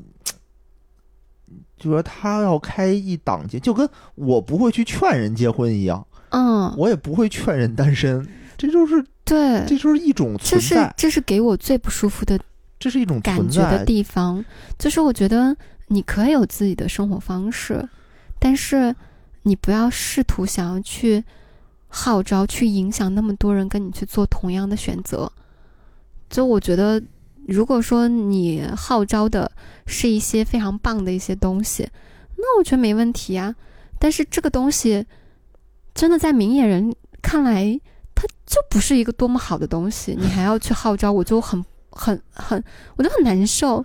[1.77, 12.39] 就说他要开一档节，就跟我不会去劝人结婚一样，嗯，我也不会劝人单身，这就是对，这就是一种这是存在，这是给我最不舒服的
[12.79, 13.85] 这是一种感觉的。
[13.85, 14.43] 地方，
[14.77, 15.55] 就是我觉得
[15.87, 17.87] 你可以有自己的生活方式，
[18.39, 18.95] 但是
[19.43, 21.23] 你不要试图想要去
[21.87, 25.31] 号召、去影响那么多人跟你去做同样的选择。
[26.29, 27.01] 就我觉得，
[27.47, 29.51] 如果说你号召的
[29.85, 31.89] 是一些非常棒的一些东西，
[32.35, 33.55] 那我觉得没问题啊。
[33.99, 35.05] 但是这个东西
[35.93, 37.79] 真的在明眼人看来，
[38.13, 42.63] 它就不是一个多么好的东西， 你还要去号召，我就很很很，
[42.95, 43.83] 我就很难受。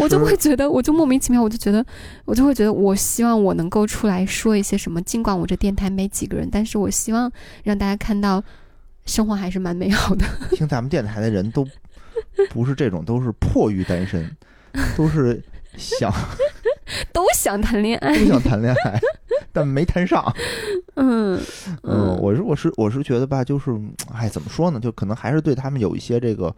[0.00, 1.86] 我就会觉得，我就莫名其妙，我就觉得，
[2.24, 5.00] 我就会觉得，我希望我能够出来说一些什么。
[5.02, 7.30] 尽管我这电台没几个人，但是我希望
[7.62, 8.42] 让大家看到，
[9.06, 10.26] 生活还是蛮美好的。
[10.50, 11.64] 听咱们电台的人都
[12.50, 14.30] 不是这种，都是迫于单身，
[14.96, 15.42] 都是
[15.76, 16.12] 想
[17.12, 19.00] 都想谈恋爱都，想谈恋爱，
[19.52, 20.24] 但没谈上。
[20.94, 21.40] 嗯
[21.82, 23.70] 嗯，我是我是我是觉得吧，就是
[24.12, 24.80] 哎，怎么说呢？
[24.80, 26.54] 就可能还是对他们有一些这个，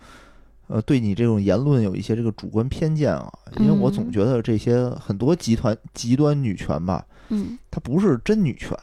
[0.69, 3.31] 呃，对你这种言论有一些这个主观偏见啊。
[3.59, 8.77] 因为我总嗯觉得这些很多集团极端女权吧，嗯，它不是真女权，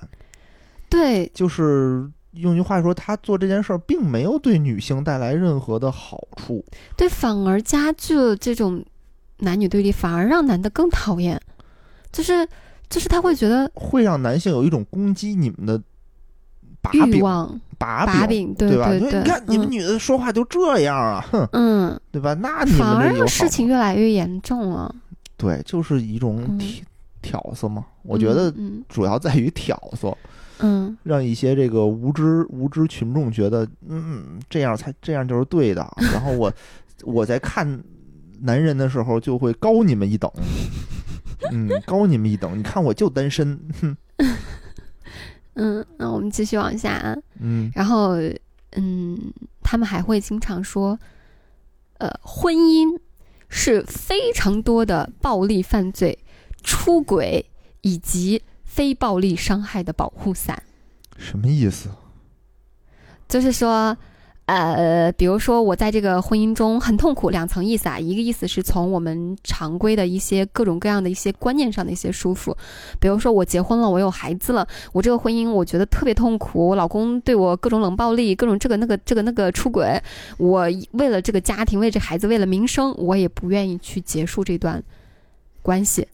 [0.90, 6.64] 对，就是用句话说，他做这件事儿并没有对女性带来任何的好处。
[6.96, 8.84] 对，反而加剧了这种
[9.40, 11.40] 男女对立，反而让男的更讨厌，
[12.12, 12.48] 就是
[12.90, 15.82] 就是他会觉得，会让男性有一种攻击你们的
[16.82, 18.90] 把柄望把把柄，对对吧？
[18.90, 22.34] 对对，你看你们嗯女的说话就这样啊，哼，嗯，对吧？
[22.36, 24.94] 那你们反而让事情越来越严重了。
[25.38, 26.58] 对，就是一种嗯
[27.22, 27.86] 挑挑唆嘛。
[28.04, 30.18] 我觉得嗯主要在于挑唆，嗯
[31.04, 35.88] 让一些这个无知无知群众觉得，嗯，这样才这样就是对的。
[36.14, 36.52] 然后我
[37.04, 37.84] 我在看
[38.42, 40.32] 男人的时候就会高你们一等，
[41.52, 42.58] 嗯，高你们一等。
[42.58, 43.98] 你看我就单身，哼，
[45.56, 47.16] 嗯，那我们继续往下啊。
[47.40, 48.16] 嗯然后，
[48.74, 50.98] 嗯，他们还会经常说，
[52.00, 53.00] 呃，婚姻
[53.50, 56.18] 是非常多的暴力犯罪、
[56.64, 57.46] 出轨
[57.82, 58.42] 以及
[58.78, 60.62] 非暴力伤害的保护伞。
[61.18, 61.90] 什么意思？
[63.28, 63.98] 就是说，
[64.46, 67.98] 呃，比如说我在这个婚姻中很痛苦，两层意思啊。
[67.98, 72.56] 一个意思是从我们常规的一些各种各样的一些观念上的一些束缚，
[73.00, 80.00] 比如说我结婚了，我有孩子了，我这个婚姻我觉得特别痛苦，我老公对我各种冷暴力，各种这个那个这个那个出轨，
[80.38, 84.84] 我为了这个家庭，为这孩子，为了名声，我也不愿意去结束这段
[85.64, 86.08] 关系。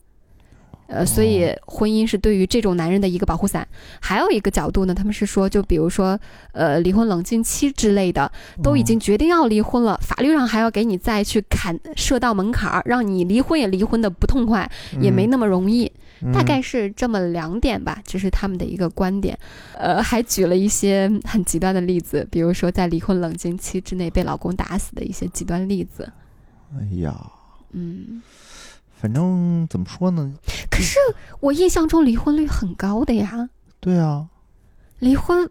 [0.86, 3.66] 呃，所以婚姻是对于这种男人的一个保护伞。
[4.00, 6.18] 还有一个角度呢，他们是说，就比如说，
[6.52, 8.30] 呃，离婚冷静期之类的，
[8.62, 14.70] 都已经决定要离婚了，法律上还要给你再去砍设到门槛儿，让你离婚也离婚的不痛快，
[15.00, 15.86] 也没那么容易。
[15.86, 19.38] 嗯大概是这么两点吧，这是他们的一个观点。
[19.76, 26.10] 呃，还举了一些很极端的例子，比如说在离婚冷静期之内被老公打死的一些极端例子。
[26.72, 27.14] 哎呀，
[27.72, 28.22] 嗯，
[29.00, 30.32] 反正怎么说呢？
[30.70, 30.98] 可是
[31.40, 33.48] 我印象中离婚率很高的呀，
[33.80, 34.26] 对啊，
[34.98, 35.48] 离婚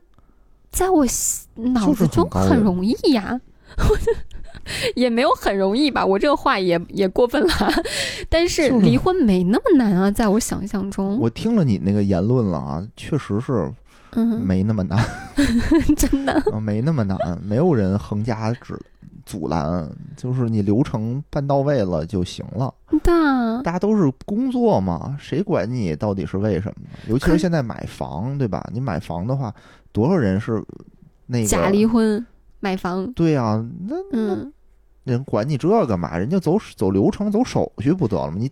[0.71, 3.39] 在我心脑子中很容易呀。
[4.95, 7.53] 也没有很容易吧，我这个话也也过分了，
[8.29, 8.85] 但是就是。
[8.85, 13.69] 离婚没那么难啊，在我想象中，我听了你那个言论了啊，确实是
[14.11, 15.03] 嗯，没那么难，
[15.97, 18.79] 真的，啊，没那么难，没有人横加指
[19.25, 22.73] 阻拦，就是你流程办到位了就行了。
[23.03, 26.89] 对啊，大家都是工作嘛，谁管你到底是为什么呢？
[27.07, 28.67] 尤其是现在买房，对吧？
[28.73, 29.53] 你买房的话，
[29.91, 30.63] 多少人是
[31.25, 32.25] 那个假离婚
[32.59, 34.53] 买房，对啊，那嗯，
[35.03, 36.17] 人管你这干嘛？
[36.17, 38.37] 人家走走流程、走手续不得了吗？
[38.37, 38.51] 你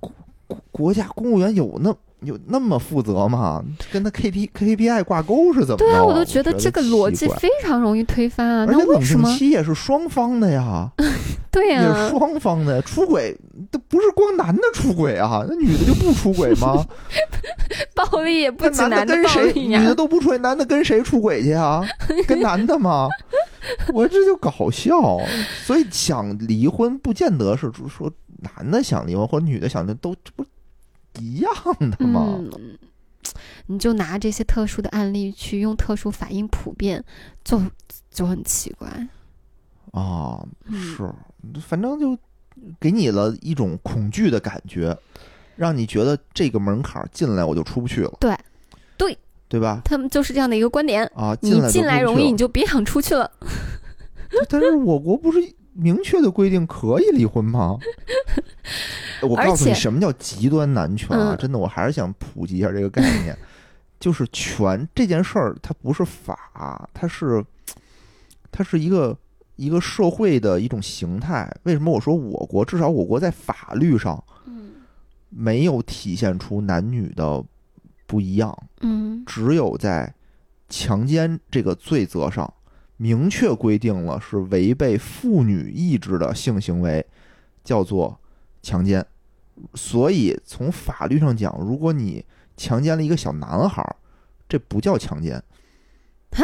[0.00, 0.12] 国
[0.46, 3.62] 国国家公务员有那有那么负责吗？
[3.92, 5.84] 跟他 K P K P I 挂钩是怎么着？
[5.84, 9.28] 对啊，我都觉得这个逻辑非常容易推翻啊，而且冷那为什么？
[9.28, 10.90] 静期也是双方的呀，
[11.50, 12.80] 对呀啊是，双方的。
[12.82, 13.36] 出轨，
[13.70, 16.84] 这不是光男的出轨啊，那女的就不出轨吗？
[17.94, 19.52] 暴力也不那止男的跟谁？
[19.52, 21.82] 力呀女的，都不出轨，男的跟谁出轨去啊？
[22.26, 23.08] 跟男的吗？
[23.92, 25.18] 我这就搞笑。
[25.64, 28.10] 所以想离婚，不见得是说
[28.56, 30.44] 男的想离婚或者女的想离，都这不
[31.20, 32.38] 一样的嘛？
[32.38, 32.78] 嗯，
[33.66, 37.02] 你就拿这些特殊的案例去用特殊反应普遍，
[37.44, 37.60] 就
[38.10, 38.88] 就很奇怪。
[39.92, 41.12] 啊，嗯是，
[41.60, 42.16] 反正就
[42.80, 44.96] 给你了一种恐惧的感觉，
[45.56, 48.12] 让你觉得这个门槛儿进来我就出不去了。
[48.18, 48.34] 对，
[48.96, 49.16] 对，
[49.48, 49.82] 对吧？
[49.84, 51.04] 他们就是这样的一个观点。
[51.14, 53.30] 啊，你进来就进来容易，你就别想出去了。
[54.48, 55.38] 但是我国不是
[55.74, 57.76] 明确的规定可以离婚吗？
[59.22, 61.34] 我告诉你，什么叫极端男权啊？
[61.34, 63.36] 嗯真的，我还是想普及一下这个概念，
[64.00, 67.44] 就是权这件事儿，它不是法，它是
[68.50, 69.16] 它是一个
[69.56, 71.50] 一个社会的一种形态。
[71.62, 74.72] 为什么我说我国至少我国在法律上嗯
[75.28, 77.42] 没有体现出男女的
[78.06, 78.56] 不一样？
[78.80, 80.12] 嗯只有在
[80.68, 82.52] 强奸这个罪责上
[82.96, 87.04] 明确规定了是违背妇女意志的性行为，
[87.62, 88.18] 叫做
[88.62, 89.04] 强奸。
[89.74, 92.24] 所以从法律上讲，如果你
[92.56, 93.96] 强奸了一个小男孩儿，
[94.48, 95.42] 这不叫强奸。
[96.30, 96.42] 哈？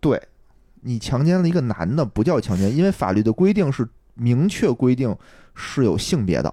[0.00, 0.20] 对，
[0.80, 5.16] 你强奸了一个男的不叫强奸，因为法律的规定是明确规定
[5.54, 6.52] 是有性别的，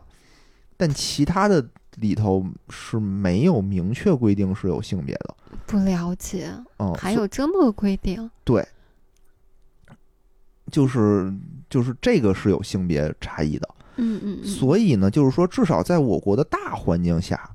[0.78, 5.36] 但其他的里头是没有明确规定是有性别的。
[5.66, 8.30] 不了解，嗯，还有这么个规定？
[8.44, 8.66] 对，
[10.72, 11.34] 就是
[11.70, 17.50] 就是这个是有性别差异的，嗯嗯嗯，所以呢，就是说至少在我国的大环境下，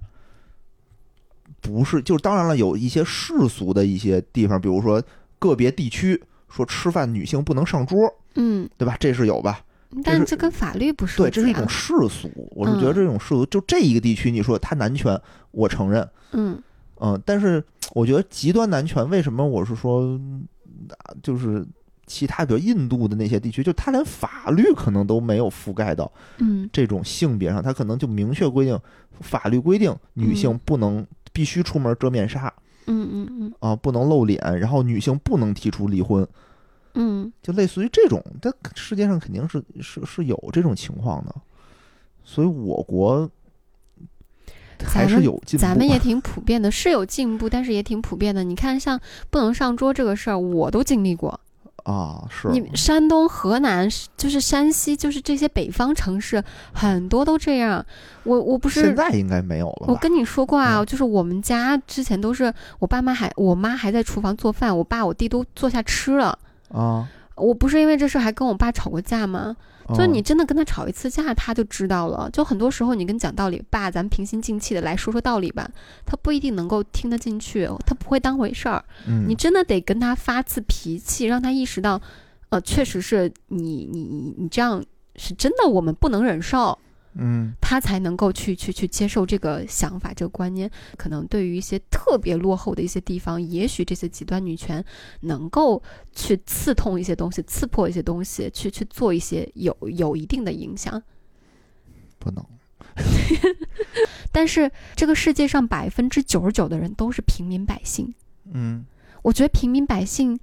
[1.61, 5.03] 不是，就是当然了，有一些世俗的一些地方，比如说
[5.39, 8.97] 个别地区说吃饭女性不能上桌，嗯，对吧？
[8.99, 9.61] 这是有吧？
[10.05, 12.95] 但是这跟法律不是对，这是一种世俗，我是觉得嗯。
[12.95, 15.19] 这种世俗，就这一个地区，你说它男权，
[15.53, 16.61] 我承认，嗯。
[16.99, 20.19] 嗯，但是我觉得极端男权，为什么我是说，
[21.23, 21.65] 就是
[22.07, 28.79] 其他比如印度的那些地区，就他连法律可能都没有覆盖到嗯这种性别上，他可能就明确规定，
[29.21, 32.53] 法律规定女性嗯不能必须出门遮面纱，
[32.87, 36.27] 嗯嗯嗯啊，不能露脸，然后女性不能提出离婚，
[36.95, 41.35] 嗯，就类似于这种，但世界上肯定是是是有这种情况的，
[42.23, 43.29] 所以我国
[44.85, 45.63] 还是有进步。
[45.63, 48.45] 咱们也挺普遍的，是有进步，但是也挺普遍的。
[48.45, 51.41] 你看，像不能上桌这个事儿，我都经历过。
[51.87, 57.85] 啊，是你山东、河南，就是山西，就是这些北方城市，很多都这样。
[58.25, 59.87] 我我不是现在应该没有了？
[59.87, 66.37] 我跟你说过啊，嗯就是我们家之前都是我爸妈还我妈还在厨房做饭，我爸我弟都坐下吃了。
[66.71, 69.57] 啊，我不是因为这事儿还跟我爸吵过架吗？
[69.91, 72.29] 就是你啊真的跟他吵一次架，他就知道了。
[72.33, 75.71] 就很多时候你跟讲道理，爸，咱们平心静气的来说说道理吧，
[76.05, 78.85] 他不一定能够听得进去，他不会当回事儿。
[79.07, 82.01] 嗯你真的得跟他发次脾气，让他意识到，
[82.49, 86.77] 呃，确实是你你你你这样是真的，我们不能忍受。
[87.19, 90.71] 嗯他才能够去去去接受这个想法、这个观念。
[90.97, 94.85] 可能对于一些特别落后的一些地方，也许这些极端女权
[95.21, 101.03] 能够去刺痛一些东西、刺破一些东西，去去做一些有有一定的影响。
[102.19, 102.45] 不能
[104.33, 108.15] 但是这个世界上百分之九十九的人都是平民百姓，
[108.53, 108.85] 嗯
[109.23, 110.39] 我觉得平民百姓。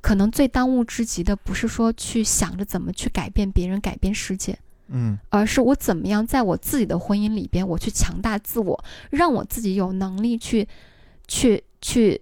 [0.00, 4.58] 可能最当务之急的不是说去想着怎么去改变别人、改变世界，
[4.88, 10.68] 嗯而是我怎么样在我自己的婚姻里边，我去强大自我，让我自己有能力去，
[11.26, 12.20] 去去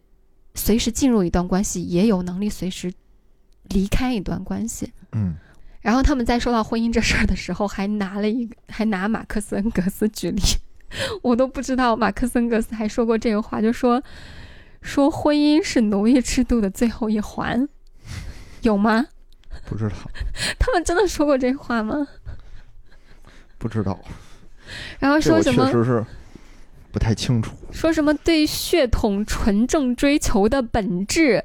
[0.54, 2.92] 随时进入一段关系，也有能力随时
[3.70, 4.92] 离开一段关系。
[5.12, 5.34] 嗯
[5.80, 10.40] 然后他们在说到婚姻这事儿的时候，还拿了一个，还拿马克思恩格斯举例，
[11.22, 14.00] 我都不知道马克思恩格斯还说过这个话，就说
[14.80, 17.68] 说婚姻是奴役制度的最后一环，
[18.60, 19.06] 有吗？
[19.66, 19.96] 不知道
[20.58, 22.06] 他们真的说过这话吗？
[23.62, 23.96] 不知道，
[24.98, 25.66] 然后说什么？
[25.66, 26.04] 确实是
[26.90, 27.54] 不太清楚。
[27.70, 31.44] 说什么对血统纯正追求的本质，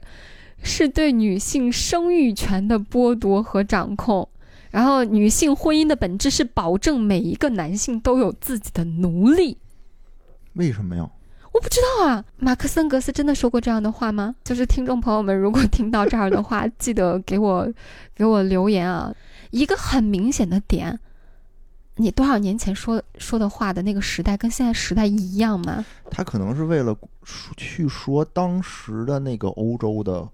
[0.64, 4.28] 是对女性生育权的剥夺和掌控。
[4.72, 9.60] 然后，女性婚姻的本质是保证每一个男性都有自己的奴隶。
[10.54, 11.08] 为什么呀？
[11.54, 14.36] 我不知道啊，马克森格斯真的说过这样的话吗？
[14.44, 17.72] 就是听众朋友们，如果听到这儿的话， 记得给我
[18.16, 19.14] 给我留言啊。
[19.52, 21.00] 一个很明显的点，
[21.98, 25.86] 你多少年前说说的话的那个时代，跟现在时代一样吗？
[26.10, 30.28] 他可能是为了说去说当时的那个欧洲的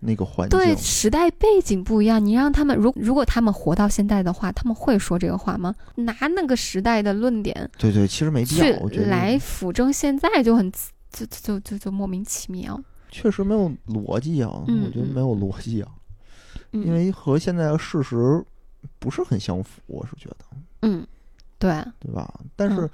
[0.00, 5.74] 那个环境对，时代背景不一样，你让他们如如果他们活到现在的话，他们会说这个话吗？
[5.96, 10.70] 拿那个时代的论点对对，其实没必要，我觉得来辅证现在，就很
[11.10, 12.80] 就就就就莫名其妙。
[13.10, 15.88] 确实没有逻辑啊，我觉得没有逻辑啊，
[16.72, 18.44] 嗯，因为和现在的事实
[18.98, 20.44] 不是很相符，我是觉得，
[20.82, 21.06] 嗯，
[21.58, 22.32] 对，对吧？
[22.56, 22.90] 但是嗯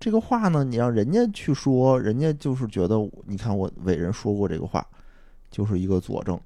[0.00, 2.96] 这个话呢，你让人家去说，人家就是觉得，
[3.26, 4.86] 你看我伟人说过这个话，
[5.50, 6.38] 就是一个佐证。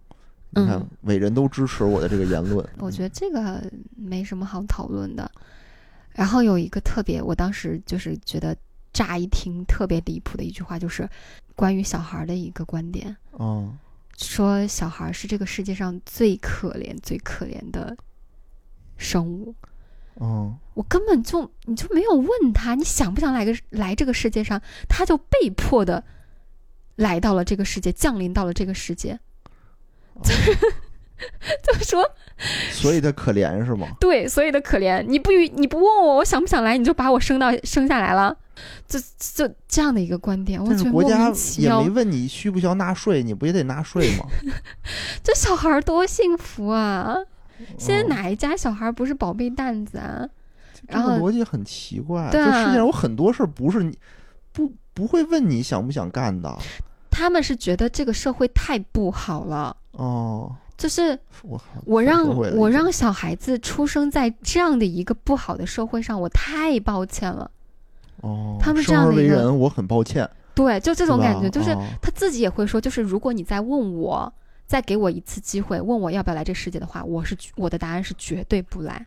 [0.53, 3.63] 你看嗯，伟人都支持我的这个言论， 我觉得这个
[3.97, 5.31] 没什么好讨论的。
[6.13, 8.57] 然后有一个特别，我当时就是觉得
[8.93, 11.09] 乍一听特别离谱的一句话，就是
[11.55, 13.17] 关于小孩的一个观点。
[13.39, 13.79] 嗯
[14.19, 17.97] 说小孩是这个世界上最可怜、最可怜的
[18.99, 19.55] 生物。
[20.19, 26.03] 嗯我根本就你就没有问他，你想不想来个来这个世界上，他就被迫的
[26.97, 29.19] 来到了这个世界，降临到了这个世界。
[30.23, 30.55] 就是
[31.63, 32.11] 就说，
[32.73, 33.89] 所以他可怜是吗？
[34.01, 38.35] 对，所以他可怜，你不与你不问我我想不想来，你就把我生到生下来了，
[38.87, 41.91] 就就这样的一个观点，我但觉得国家也没。
[41.91, 44.27] 问你需不需要纳税，你不也得纳税吗？
[45.23, 47.19] 这小孩多幸福啊！
[47.79, 50.29] 现在嗯哪一家小孩儿不是宝贝蛋子啊？
[50.75, 52.29] 这个然后逻辑很奇怪。
[52.31, 53.97] 对啊这世界上有很多事儿不是你
[54.53, 56.57] 不不会问你想不想干的。
[57.11, 67.51] 他们是觉得这个社会太不好了，哦，就是我我让我让小孩子出生在这样的一个不好的社会上，我太抱歉了。
[68.23, 70.29] 哦，他们这样的为人，我很抱歉。
[70.55, 74.33] 对，就这种感觉，就是哦他自己也会说，就是如果你在问我，
[74.71, 79.05] 再给我一次机会，问我要不要来这世界的话，我是我的答案是绝对不来。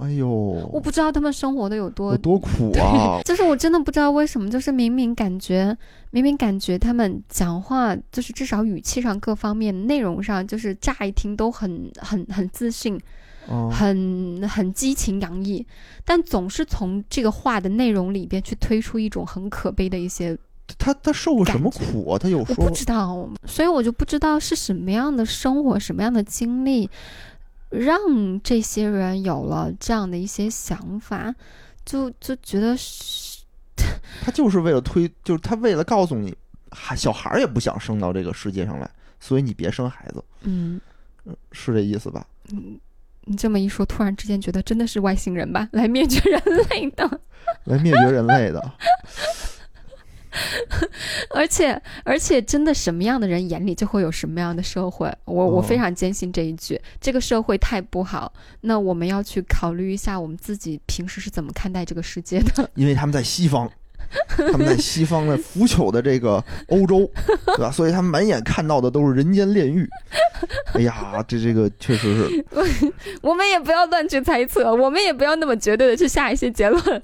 [0.00, 3.18] 哎呦，我不知道他们生活的有多有多苦 啊！
[3.24, 5.76] 就是我真的不知道为什么，就是明明感觉，
[6.12, 12.96] 明明感觉他们讲话，就是至少语气上各方面、内容上，就是乍一听都很很很自信，
[13.48, 15.66] 哦很很激情洋溢，
[16.04, 20.38] 但总是从这个话的内容里边去推出一种很可悲的一些，
[20.78, 22.18] 他他受过什么苦啊？
[22.18, 26.88] 他有我说不知道，所以我就不知道是什么样的生活、什么样的经历，
[27.70, 27.98] 让
[28.42, 31.34] 这些人有了这样的一些想法，
[31.84, 33.36] 就就觉得是。
[34.24, 36.34] 他就是为了推，就是他为了告诉你
[36.70, 38.90] 孩小孩儿也不想生到这个世界上来，
[39.20, 40.80] 所以你别生孩子，嗯
[41.52, 42.26] 是这意思吧？
[42.52, 42.80] 嗯，
[43.26, 47.20] 你这么一说，突然之间觉得真的是外星人吧，来灭绝人类的。
[47.64, 48.72] 来灭绝人类的，
[51.30, 55.12] 而 且而且，真的什么样的人眼里就会有什么样的社会。
[55.24, 58.32] 我我哦非常坚信这一句，这个社会太不好，
[58.62, 62.68] 那我们要去考虑一下我们自己平时是怎么看待这个世界的。
[62.74, 63.70] 因为他们在西方，
[64.28, 67.10] 他们在西方的腐朽的这个欧洲，
[67.46, 67.70] 对吧？
[67.70, 69.88] 所以他们满眼看到的都是人间炼狱。
[70.74, 72.44] 哎呀，这这个确实是，
[73.22, 77.02] 我们也不要乱去猜测，我们也不要那么绝对的去下一些结论。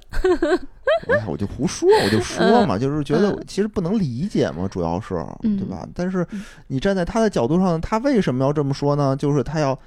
[1.09, 5.87] 哎呀，我就胡说，我就说嘛，就是觉得嗯其实不能理解嘛，主要是嗯对吧？
[5.95, 9.17] 但是嗯你站在他的角度上，他为什么要这么说呢？
[9.17, 9.79] 就是他要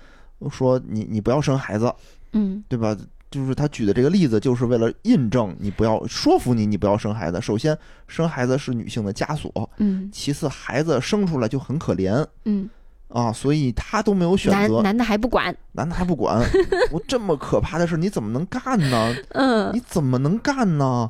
[0.50, 1.94] 说你你不要生孩子，
[2.34, 2.96] 嗯对吧？
[3.32, 7.42] 就是他举的这个例子，就是为了印证你不要说服你，你不要生孩子。
[7.42, 7.78] 首先，
[8.08, 12.70] 生孩子是女性的枷锁；嗯其次，孩子生出来就很可怜嗯，
[13.10, 15.56] 啊，所以他都没有选择，男男的还不管。
[15.74, 16.42] 男的还不管。
[16.92, 19.16] 我这么可怕的事，你怎么能干呢？
[19.30, 21.10] 嗯你怎么能干呢？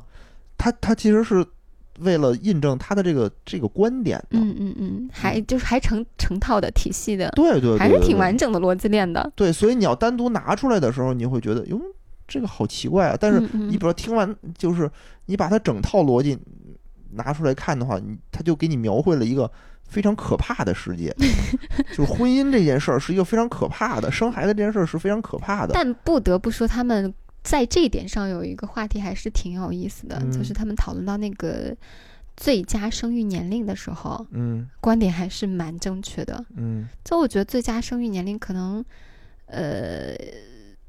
[0.58, 1.44] 他他其实是
[2.00, 4.38] 为了印证他的这个这个观点的。
[4.38, 9.32] 嗯嗯嗯，还就是还成成套的体系的，对对对，还是挺完整的逻辑链的。
[9.34, 11.80] 对，所以你要单独拿出来的时候，你会觉得哟，
[12.28, 13.16] 这个好奇怪啊。
[13.18, 14.90] 但是你比如说听完，就是
[15.26, 16.38] 你把它整套逻辑
[17.12, 19.50] 拿出来看的话，你他就给你描绘了一个
[19.88, 21.14] 非常可怕的世界，
[21.96, 25.72] 就是婚姻这件事儿是一个非常可怕的，生孩子这件事儿是非常可怕的。
[25.74, 27.12] 但不得不说，他们
[27.42, 31.74] 在这一点上有一个话题还是挺有意思的，嗯就是他们讨论到那个
[32.36, 36.44] 最佳生育年龄的时候，嗯观点还是蛮正确的。
[36.56, 38.84] 嗯就我觉得最佳生育年龄可能，
[39.46, 40.14] 呃，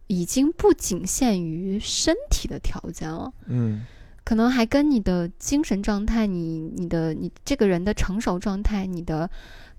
[0.07, 3.31] 已经不仅限于身体的条件了。
[3.45, 3.85] 嗯
[4.27, 9.29] 可能还跟你的精神状态、你、你的、你这个人的成熟状态、你的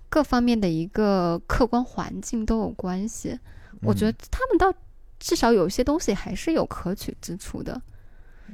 [0.09, 3.37] 各方面的一个客观环境都有关系。
[3.83, 4.73] 我觉得他们倒
[5.19, 7.79] 至少有些东西还是有可取之处的，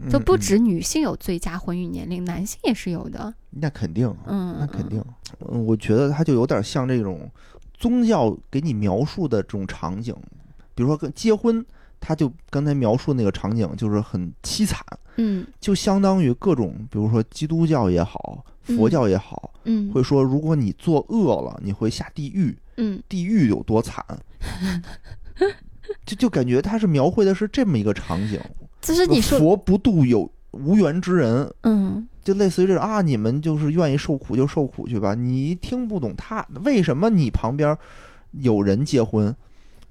[0.02, 3.34] 嗯就不嗯止女性有最佳婚育年龄，男性也是有的。
[3.52, 5.02] 那肯定，嗯，那肯定。
[5.48, 7.32] 嗯我觉得他就有点像这种
[7.74, 10.14] 宗教给你描述的这种场景，
[10.76, 11.66] 比如说跟结婚，
[12.02, 14.86] 他就刚才描述那个场景就是很凄惨，
[15.18, 15.46] 嗯。
[15.60, 19.92] 就相当于各种，比如说基督教也好，佛教也好，嗯。
[19.92, 23.02] 会说如果你作恶了，你会下地狱，嗯。
[23.08, 24.04] 地狱有多惨。
[26.06, 28.40] 就就感觉他是描绘的是这么一个场景，
[28.82, 32.08] 就是你说，佛不度有无缘之人，嗯。
[32.24, 35.14] 就类似于这种啊，你们就是愿意受苦就受苦去吧。
[35.14, 37.78] 你听不懂他为什么你旁边
[38.32, 39.36] 有人结婚，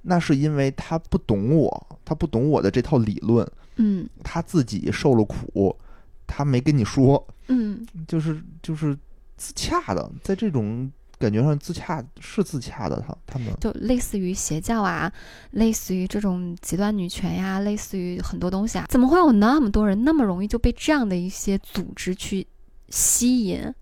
[0.01, 4.07] 那是因为他不懂我，他不懂我的这套理论，嗯。
[4.23, 5.77] 他自己受了苦，
[6.25, 7.85] 他没跟你说，嗯。
[8.07, 8.97] 就是就是
[9.37, 13.53] 自洽的，在这种感觉上自洽是自洽的，他他们。
[13.59, 15.11] 就类似于邪教啊，
[15.51, 22.45] 类似于这种极端女权呀、类似于很多东西啊，怎么会有那么多人那么容易就被这样的一些组织去
[22.89, 23.73] 吸引？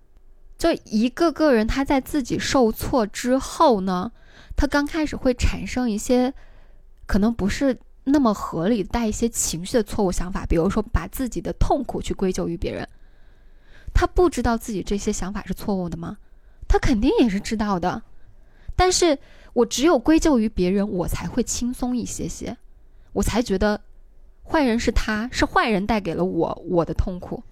[0.58, 4.12] 就一个个人他在自己受挫之后呢，
[4.56, 6.34] 他刚开始会产生一些
[7.06, 12.88] 可能不是那么合理、带一些情绪的错误想法，比如说把自己的痛苦去归咎于别人。
[13.94, 16.18] 他不知道自己这些想法是错误的吗？
[16.68, 18.02] 他肯定也是知道的，
[18.76, 19.20] 但是
[19.54, 22.58] 我只有归咎于别人，我才会轻松一些些，
[23.14, 23.80] 我才觉得
[24.44, 27.44] 坏人是他，是坏人带给了我我的痛苦。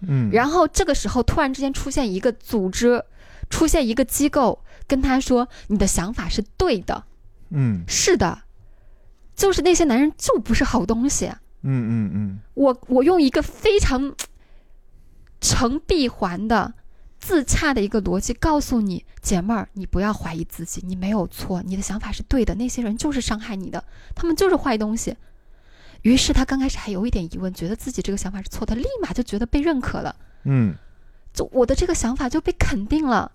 [0.00, 3.04] 嗯，然后这个时候突然之间出现一个组织，
[3.48, 7.04] 出现一个机构，跟他说你的想法是对的，
[7.50, 8.42] 嗯是的，
[9.38, 11.26] 就是那些男人就不是好东西。
[11.62, 14.12] 嗯嗯嗯我我用一个非常
[15.40, 16.74] 成闭环的
[17.20, 23.82] 自洽的一个逻辑告诉你，姐妹儿，你不要怀疑自己，你没有错，你的想法是对的，那些人就是伤害你的，
[24.16, 25.16] 他们就是坏东西。
[26.02, 30.74] 于是他刚开始还有一点疑问，觉得自己这个想法是错的，立马就觉得被认可了，嗯
[31.32, 33.30] 就我的这个想法就被肯定了，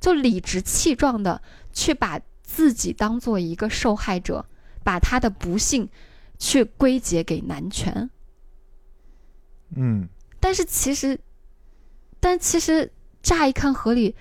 [0.00, 1.40] 就理直气壮的
[1.72, 4.44] 去把自己当做一个受害者，
[4.86, 5.88] 把他的不幸
[6.38, 8.08] 去归结给男权。
[9.74, 10.08] 嗯
[10.38, 11.18] 但是其实，
[12.20, 14.14] 但其实乍一看合理，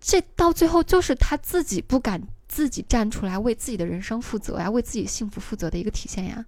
[0.00, 6.44] 这到最后就是他自己不敢自己站出来为自己的人生负责呀，为自己幸福负责的一个体现呀。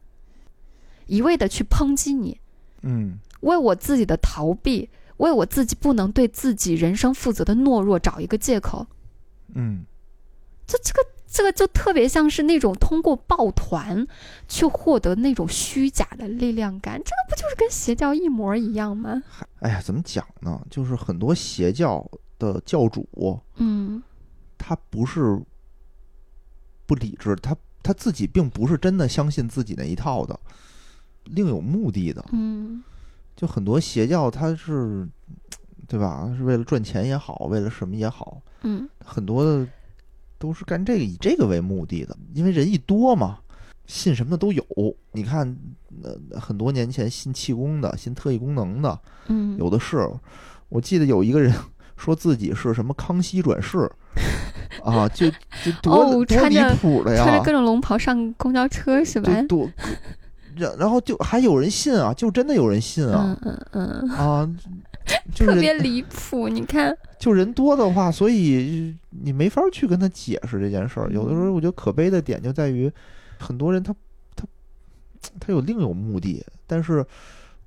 [1.06, 2.40] 一味的去抨击你，
[2.82, 8.84] 嗯为我自己的逃避，为我自己不能对自己人生负责的懦弱找一个借口，
[9.54, 9.84] 嗯
[10.66, 14.06] 这这个这个就特别像是那种通过抱团
[14.48, 19.22] 去获得那种虚假的力量感，这个不就是跟邪教一模一样吗？
[19.60, 20.60] 哎呀，怎么讲呢？
[20.70, 22.08] 就是很多邪教
[22.38, 23.06] 的教主，
[23.56, 24.02] 嗯
[24.56, 25.40] 他不是
[26.86, 30.38] 不理智，他他自己并不是真的相信自己那一套的，
[31.24, 32.24] 另有目的的。
[32.32, 32.82] 嗯
[33.36, 35.06] 就很多邪教，他是，
[35.86, 36.32] 对吧？
[36.36, 39.68] 是为了赚钱也好，为了什么也好，嗯很多的
[40.38, 43.38] 都是干这个以这个为目的的，因为人一多嘛，
[43.86, 44.64] 信什么的都有。
[45.12, 45.56] 你看，
[46.02, 50.08] 呃，很多年前信气功的、信特异功能的，嗯，有的是。
[50.68, 51.54] 我记得有一个人
[51.96, 53.88] 说自己是什么康熙转世，
[54.82, 55.30] 啊，就
[55.64, 57.52] 就多、哦多离穿着谱的呀穿着各！
[57.52, 59.32] 种龙袍上公交车是吧？
[59.40, 59.70] 就多，
[60.56, 64.50] 然然后就还有人信啊，就真的有人信啊嗯嗯嗯，啊，
[65.34, 66.48] 就是特别离谱。
[66.48, 71.10] 你看，就人多的话，所以你没法去跟他解释这件事儿。
[71.10, 72.90] 有的时候，我觉得可悲的点就在于，
[73.38, 73.94] 很多人他
[74.34, 74.44] 他
[75.40, 77.04] 他有另有目的，但是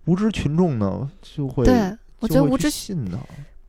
[0.05, 3.19] 无知群众呢就会对我觉得无知信呢。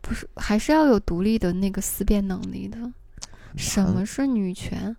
[0.00, 2.78] 不是还是要有独立的那个思辨能力的。
[3.56, 4.96] 什么是女权？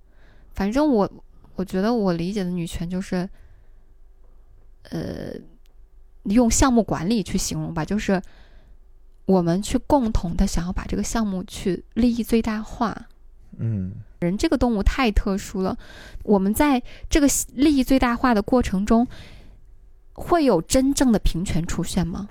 [0.54, 1.10] 反正我
[1.56, 3.28] 我觉得我理解的女权就是，
[4.90, 5.32] 呃，
[6.24, 8.22] 用项目管理去形容吧，就是
[9.26, 13.08] 我们去共同的想要把这个项目去利益最大化。
[13.58, 15.78] 嗯人这个动物太特殊了，
[16.24, 19.08] 我们在这个利益最大化的过程中，
[20.14, 22.30] 会有真正的平权出现吗？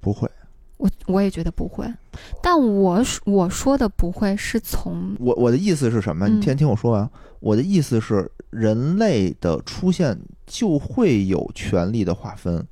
[0.00, 0.30] 不会。
[0.78, 1.92] 我我也觉得不会，
[2.40, 6.28] 但我我说的不会是从我我的意思是什么？
[6.28, 7.10] 你嗯先听我说完。
[7.40, 10.16] 我的意思是，人类的出现
[10.46, 12.64] 就会有权力的划分，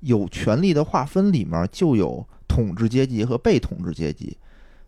[0.00, 2.24] 有权力的划分里面就有
[2.58, 4.36] 统治阶级和被统治阶级，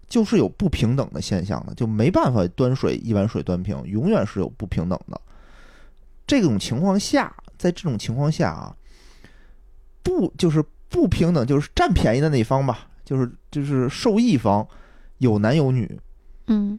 [0.09, 5.21] 就是有不平等的现象的，就没办法端水一碗水端平，永远是有不平等的。
[6.27, 8.75] 这种情况下，在这种情况下啊，
[10.03, 14.67] 不就是不平等，就是占便宜的那一方吧，就是就是受益方
[15.19, 15.97] 有男有女，
[16.49, 16.77] 嗯，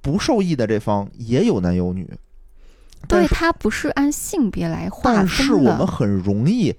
[0.00, 2.08] 不受益的这方也有男有女，
[3.08, 5.84] 对，是它不是按性别来划但分是我们。
[5.84, 6.72] 很容易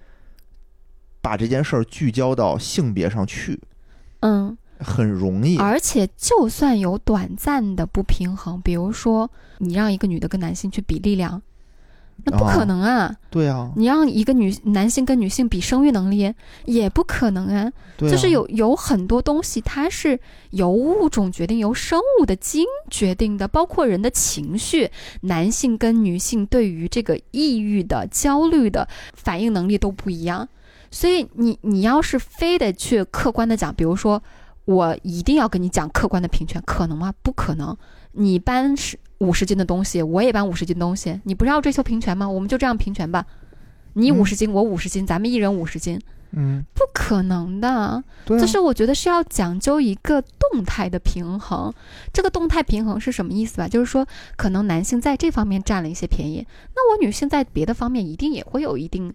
[1.21, 3.59] 把这件事儿聚焦到性别上去，
[4.21, 5.57] 嗯，很容易。
[5.57, 11.41] 而且就算有短暂的不平衡，比如说你让一个女的跟男性去比力量，
[12.23, 13.15] 那不可哦能啊！
[13.29, 16.33] 对啊，你让一个女男性跟女性比生育能力，
[16.65, 17.71] 也不可能啊！
[17.97, 20.19] 对啊，就是有有很多东西，它是
[20.51, 24.89] 由物种决定，由生物的基因决定的，包括人的情绪，
[25.21, 30.47] 男性跟女性对于这个抑郁的、焦虑的反应能力都不一样。
[30.91, 34.21] 所以你你要是非得去客观的讲，比如说
[34.65, 37.13] 我一定要跟你讲客观的平权，可能吗？
[37.21, 37.75] 不可能。
[38.13, 42.27] 你搬十五十斤的东西，我也搬五十斤东西，你不是要追求平权吗？
[42.27, 43.25] 我们就这样平权吧。
[43.93, 45.99] 你嗯五十斤，我五十斤，咱们一人五十斤，
[46.31, 48.03] 嗯，不可能的。
[48.25, 51.73] 就是我觉得是要讲究一个动态的平衡。
[52.13, 53.67] 这个动态平衡是什么意思吧？
[53.67, 54.05] 就是说，
[54.37, 59.13] 可能男性在这方面占了一些便宜，那我女性在别的方面一定也会有一定，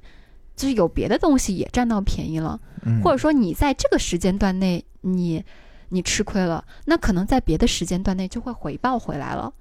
[0.56, 5.44] 就是有别的东西也占到便宜了，嗯或者说你在这个时间段内你
[5.88, 9.52] 你吃亏了，那可能在别的时间段内就会回报回来了。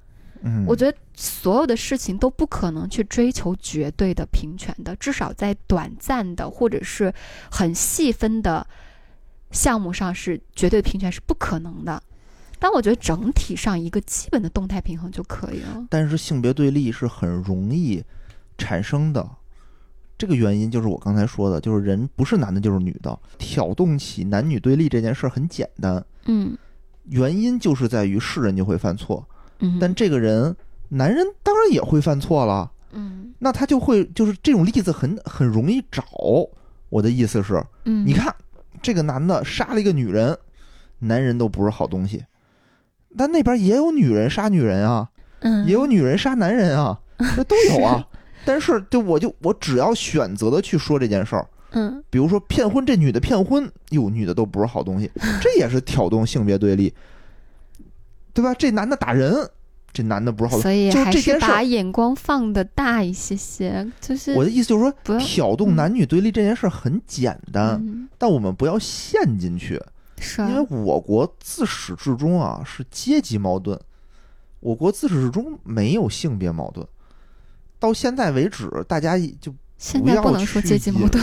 [0.41, 7.13] 嗯，我觉得所有的事情都不可能去追求绝对的平权的，至少在短暂的或者是
[7.49, 8.65] 很细分的
[9.51, 12.01] 项目上是绝对平权是不可能的。
[12.59, 15.85] 但我觉得整体上一个基本的动态平衡就可以了。
[15.89, 18.03] 但是性别对立是很容易
[18.57, 19.29] 产生的。
[20.23, 26.57] 这个原因就是我刚才说的，就是人不是男的就是女的，挑动起男女对立这件事儿很简单，嗯
[27.09, 29.27] 原因就是在于是人就会犯错，
[29.59, 30.55] 嗯，但这个人
[30.87, 36.05] 男人当然也会犯错了，嗯那他就会就是这种例子很很容易找。
[36.87, 38.33] 我的意思是，嗯，你看
[38.81, 40.37] 这个男的杀了一个女人，
[40.99, 42.23] 男人都不是好东西，
[43.17, 45.09] 但那边也有女人杀女人啊，
[45.41, 46.97] 嗯也有女人杀男人啊，
[47.35, 48.07] 这都有啊。
[48.45, 52.03] 但是就我就我只要选择的去说这件事儿，嗯。
[52.09, 55.09] 比如说骗婚，这女的骗婚，哟，女的都不是好东西，
[55.41, 56.93] 这也是挑动性别对立，
[58.33, 58.53] 对吧？
[58.53, 59.49] 这男的打人，
[59.91, 60.91] 这男的不是好东西。
[60.91, 68.07] 就是所以还是把眼光放的大一些些，就是我的意思就是说，挑动男女对立这件事儿很简单，嗯。
[68.17, 69.81] 但我们不要陷进去，
[70.19, 70.49] 是啊。
[70.49, 73.79] 因为我国自始至终啊是阶级矛盾，
[74.59, 76.85] 我国自始至终没有性别矛盾，
[77.83, 81.21] 到现在为止，大家就现在不要不能说去阶级矛盾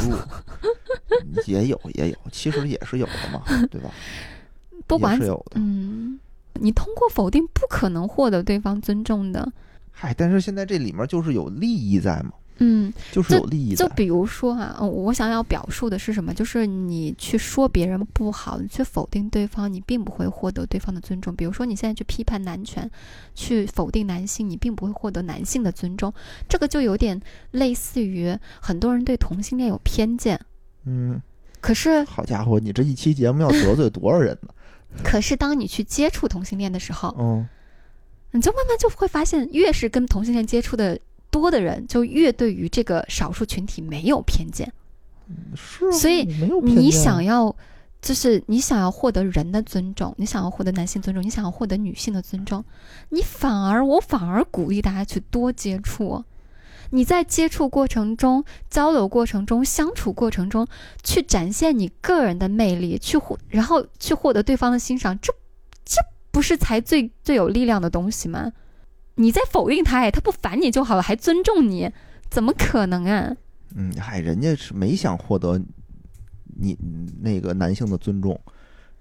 [1.47, 3.43] 也有也有，其实也是有的嘛，
[3.73, 3.91] 对吧？
[4.77, 6.21] 也不管是有的，嗯，
[6.61, 9.51] 你通过否定不可能获得对方尊重的。
[9.91, 12.33] 嗨，但是现在这里面就是有利益在嘛，
[12.63, 13.95] 嗯，就是有利益就的。
[13.95, 16.33] 比如说哈、嗯我想要表述的是什么？
[16.35, 21.35] 就是你去说别人不好，你去否定对方，你并不会获得对方的尊重。
[21.35, 22.91] 比如说你现在去批判男权，
[23.35, 26.13] 去否定男性，你并不会获得男性的尊重。
[26.49, 27.21] 这个就有点
[27.53, 30.39] 类似于很多人对同性恋有偏见，
[30.85, 31.21] 嗯，
[31.61, 34.49] 可是好家伙，你这一期节目要得罪多少人呢？
[35.05, 37.49] 可是当你去接触同性恋的时候，嗯，
[38.33, 40.99] 你就慢慢就会发现，越是跟同性恋接触的
[41.31, 44.73] 多的人，就越对于这个少数群体没有偏见。
[45.55, 46.25] 是啊，所以
[46.63, 47.55] 你想要，
[48.03, 52.65] 就是你想要获得人的尊重，你想要获得男性尊重，你想要获得女性的尊重，
[53.11, 56.25] 你反而我反而鼓励大家去多接触。
[56.93, 60.67] 你在接触过程中、交流过程中、相处过程中，
[61.05, 65.33] 去展现你个人的魅力，去获，然后去获得对方的欣赏，这
[65.85, 66.01] 这
[66.33, 68.51] 不是才最最有力量的东西吗？
[69.21, 71.91] 你在否定他，哎，他不烦你就好了，还尊重你，
[72.31, 73.37] 怎么可能啊？
[73.77, 75.61] 嗯，嗨，人家是没想获得
[76.59, 76.77] 你
[77.21, 78.41] 那个男性的尊重，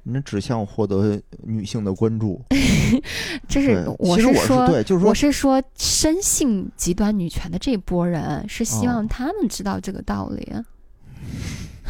[0.03, 2.43] 人家只想获得女性的关注。
[3.47, 10.53] 这是，我其实我说，对，就是说我，是说深信极端女权的这波人，是希哦望他们知道这个道理。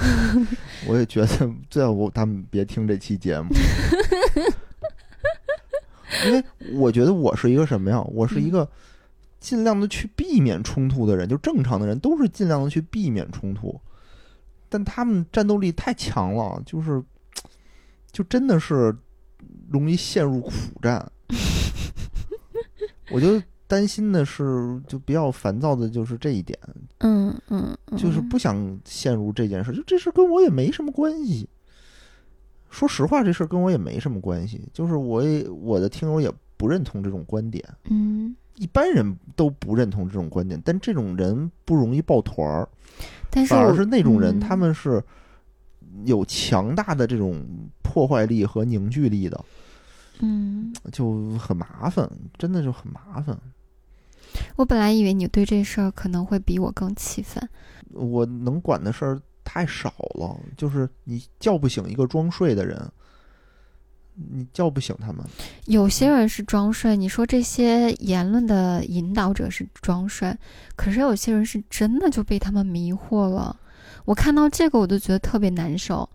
[0.88, 3.49] 我也觉得最好我他们别听这期节目，
[6.26, 6.43] 因为
[6.74, 8.01] 我觉得我是一个什么呀？
[8.12, 8.70] 我是一嗯个
[9.39, 13.80] 尽量的去避免冲突的人，就正常的人都是尽量的去避免冲突，
[14.68, 17.01] 但他们战斗力太强了，就是
[18.12, 18.95] 就真的是
[19.70, 20.51] 容易陷入苦
[20.82, 21.10] 战。
[23.12, 26.60] 我就担心的是，就比较烦躁的就是这一点，
[26.99, 31.47] 嗯嗯，嗯就是不想陷入这件事，就这事跟我也没什么关系。
[32.70, 42.70] 说实话，这事儿跟我也没什么关系，就是我也我的听友也不认同这种观点，嗯，一般人都不认同这种观点，但这种人不容易抱团儿，
[43.30, 45.03] 但是我反而是那种人，嗯他们是
[46.05, 47.43] 有强大的这种
[47.82, 49.45] 破坏力和凝聚力的，
[50.20, 53.38] 嗯，就很麻烦，真的就很麻烦。
[54.55, 57.49] 我本来以为你对这事儿可能会比我更气愤。
[57.91, 59.20] 我能管的事儿
[59.52, 62.80] 太少了，就是你叫不醒一个装睡的人，
[64.14, 65.26] 你叫不醒他们。
[65.66, 70.38] 有些人是装睡，你说这些言论的引导者是装睡，
[70.76, 73.60] 可是有些人是真的就被他们迷惑了。
[74.06, 76.08] 我看到这个我都觉得特别难受。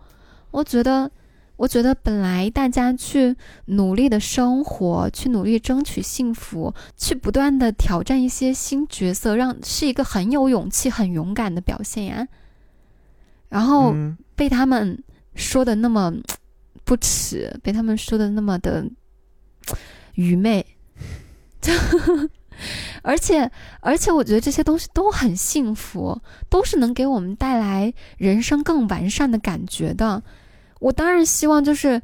[0.51, 1.11] 我觉得，
[1.57, 12.25] 我觉得本来大家去努力的生活，去努力争取幸福，去不断的挑战一些新角色，让是一个很有勇气、很勇敢的表现呀。
[13.55, 15.01] 然后嗯，被他们
[15.33, 16.13] 说的那么
[16.83, 18.85] 不耻，被他们说的那么的
[20.15, 20.65] 愚昧，
[21.61, 21.71] 就
[23.01, 23.49] 而且
[23.79, 30.21] 而且，我觉得这些东西都很幸福，都是能给我们带来人生更完善的感觉的。
[30.81, 32.01] 我当然希望就是。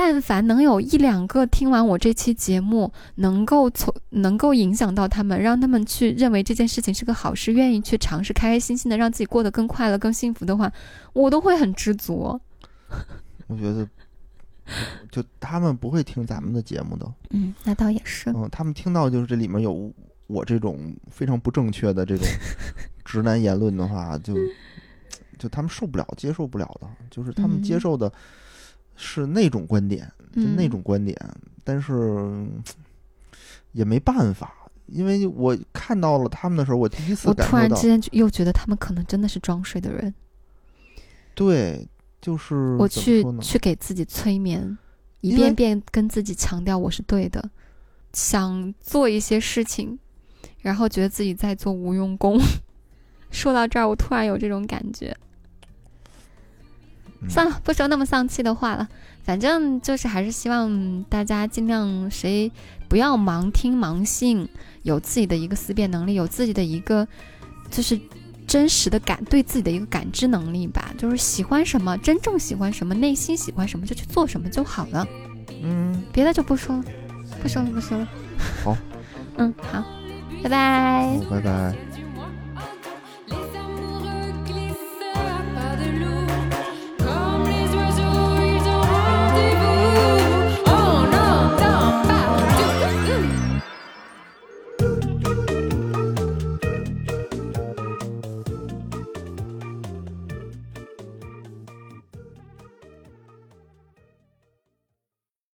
[0.00, 10.72] 但凡能有一两个听完我这期节目，能够从能够影响到他们，让他们去认为这件事情是个好事，愿意去尝试，开开心心的让自己过得更快乐、更幸福的话，
[11.14, 12.40] 我都会很知足。
[13.48, 13.88] 我觉得，
[15.10, 18.30] 就他们不会听咱们的节目的，嗯，那倒也是。
[18.30, 19.92] 嗯，他们听到就是这里面有
[20.28, 22.24] 我这种非常不正确的这种
[23.04, 24.32] 直男言论的话，就
[25.40, 28.12] 就他们受不了、接受不了的，就是他们接嗯受的
[28.98, 31.16] 是那种观点，就那嗯种观点，
[31.64, 32.62] 但是嗯
[33.72, 34.52] 也没办法。
[34.86, 40.12] 因为我看到了他们的时候，我第一次我突然之间就又觉得他们可能真的是装睡的人。
[41.34, 41.86] 对，
[42.20, 44.76] 就是我去去给自己催眠，
[45.20, 47.50] 一遍遍跟自己强调我是对的，
[48.14, 49.98] 想做一些事情，
[50.62, 52.40] 然后觉得自己在做无用功。
[53.30, 55.14] 说到这儿，我突然有这种感觉。
[57.20, 58.88] 嗯算了，不说那么丧气的话了。
[59.24, 62.50] 反正就是还是希望大家尽量谁
[62.88, 64.48] 不要盲听盲信，
[64.82, 67.06] 有自己的一个思辨能力，有自己的一个
[67.70, 68.00] 就是
[68.46, 70.94] 真实的感对自己的一个感知能力吧。
[70.96, 75.06] 就是喜欢什么，真正喜欢什么，内心喜欢什么就去做什么就好了，
[75.62, 76.84] 嗯，别的就不说了，
[77.42, 78.08] 不说了，不说了。
[78.64, 78.76] 好，
[79.36, 79.84] 嗯，好，
[80.42, 81.87] 拜拜好，拜拜。